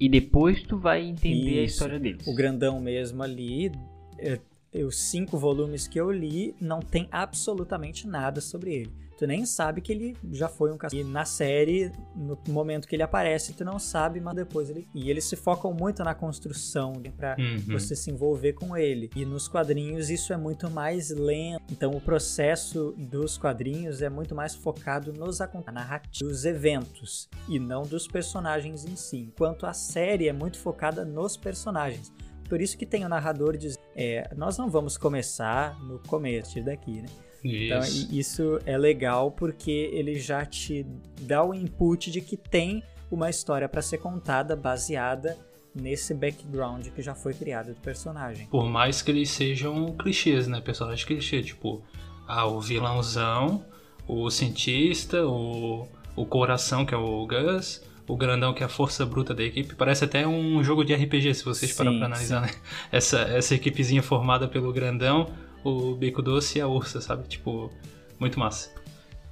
[0.00, 1.60] e depois tu vai entender Isso.
[1.60, 2.26] a história deles.
[2.26, 3.70] O grandão mesmo ali,
[4.18, 4.38] é,
[4.82, 9.80] os cinco volumes que eu li, não tem absolutamente nada sobre ele tu nem sabe
[9.80, 11.04] que ele já foi um caçador.
[11.04, 14.86] E na série, no momento que ele aparece, tu não sabe, mas depois ele.
[14.94, 17.58] E eles se focam muito na construção para uhum.
[17.68, 19.10] você se envolver com ele.
[19.14, 21.62] E nos quadrinhos isso é muito mais lento.
[21.70, 25.38] Então o processo dos quadrinhos é muito mais focado nos
[25.72, 29.32] narrativos, dos eventos e não dos personagens em si.
[29.34, 32.12] Enquanto a série é muito focada nos personagens.
[32.54, 37.02] Por isso que tem o narrador diz, é, nós não vamos começar no começo daqui,
[37.02, 37.08] né?
[37.42, 38.14] Então, isso.
[38.14, 40.86] Isso é legal porque ele já te
[41.22, 42.80] dá o input de que tem
[43.10, 45.36] uma história para ser contada baseada
[45.74, 48.46] nesse background que já foi criado do personagem.
[48.46, 50.60] Por mais que eles sejam clichês, né?
[50.60, 51.82] Personagem clichê, tipo,
[52.24, 53.64] ah, o vilãozão,
[54.06, 59.04] o cientista, o, o coração, que é o Gus, o grandão, que é a força
[59.06, 59.74] bruta da equipe.
[59.74, 62.54] Parece até um jogo de RPG, se vocês parar pra analisar, sim.
[62.54, 62.60] né?
[62.92, 65.30] Essa, essa equipezinha formada pelo grandão,
[65.64, 67.26] o Bico Doce e a Ursa, sabe?
[67.26, 67.70] Tipo,
[68.18, 68.70] muito massa.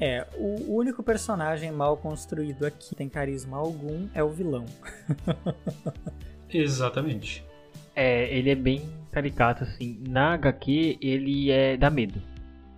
[0.01, 4.65] É, o único personagem mal construído aqui tem carisma algum é o vilão.
[6.53, 7.45] Exatamente.
[7.95, 10.03] É, ele é bem caricato, assim.
[10.09, 12.21] Na HQ, ele é dá medo.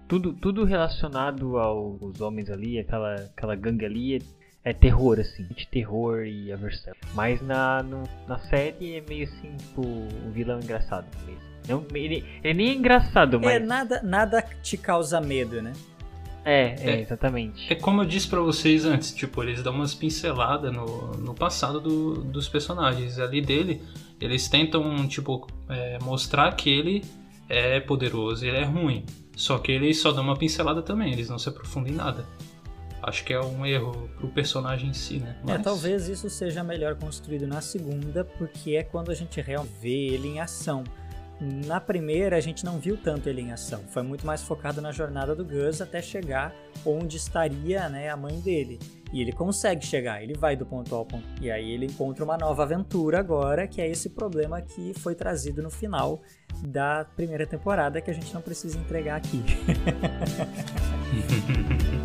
[0.06, 4.22] Tudo, tudo relacionado aos homens ali, aquela, aquela gangue ali,
[4.64, 5.46] é, é terror, assim.
[5.54, 6.94] De terror e aversão.
[7.14, 11.42] Mas na, no, na série é meio assim, tipo, o vilão engraçado mesmo.
[11.68, 13.54] Não, ele, ele nem é engraçado, é, mas.
[13.54, 15.72] É, nada, nada te causa medo, né?
[16.44, 17.72] É, é, é exatamente.
[17.72, 21.80] É como eu disse para vocês antes, tipo, eles dão umas pinceladas no, no passado
[21.80, 23.18] do, dos personagens.
[23.18, 23.82] Ali dele,
[24.20, 27.02] eles tentam, tipo, é, mostrar que ele
[27.48, 29.06] é poderoso e ele é ruim.
[29.34, 32.26] Só que eles só dão uma pincelada também, eles não se aprofundam em nada.
[33.06, 35.36] Acho que é um erro pro personagem em si, né?
[35.42, 35.60] É, Mas...
[35.60, 40.08] É, talvez isso seja melhor construído na segunda, porque é quando a gente realmente vê
[40.08, 40.84] ele em ação.
[41.40, 43.80] Na primeira, a gente não viu tanto ele em ação.
[43.90, 46.54] Foi muito mais focado na jornada do Gus até chegar
[46.86, 48.78] onde estaria né, a mãe dele.
[49.12, 51.26] E ele consegue chegar, ele vai do ponto A ao ponto.
[51.42, 55.62] E aí ele encontra uma nova aventura agora, que é esse problema que foi trazido
[55.62, 56.22] no final
[56.66, 59.42] da primeira temporada, que a gente não precisa entregar aqui.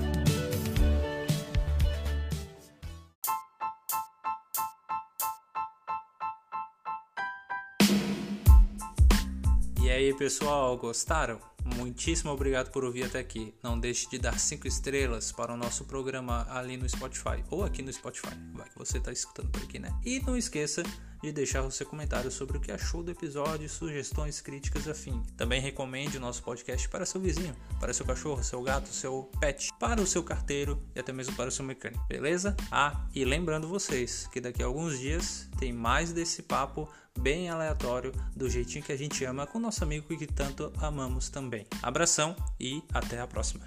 [10.10, 11.40] aí, pessoal, gostaram?
[11.64, 13.54] Muitíssimo obrigado por ouvir até aqui.
[13.62, 17.84] Não deixe de dar 5 estrelas para o nosso programa ali no Spotify ou aqui
[17.84, 19.94] no Spotify, vai que você está escutando por aqui, né?
[20.04, 20.82] E não esqueça
[21.22, 25.22] de deixar o seu comentário sobre o que achou do episódio, sugestões, críticas, afim.
[25.38, 29.70] Também recomende o nosso podcast para seu vizinho, para seu cachorro, seu gato, seu pet,
[29.80, 32.56] para o seu carteiro e até mesmo para o seu mecânico, beleza?
[32.72, 36.90] Ah, e lembrando vocês que daqui a alguns dias tem mais desse papo
[37.20, 41.68] bem aleatório, do jeitinho que a gente ama com nosso amigo que tanto amamos também.
[41.84, 43.66] Abração e até a próxima.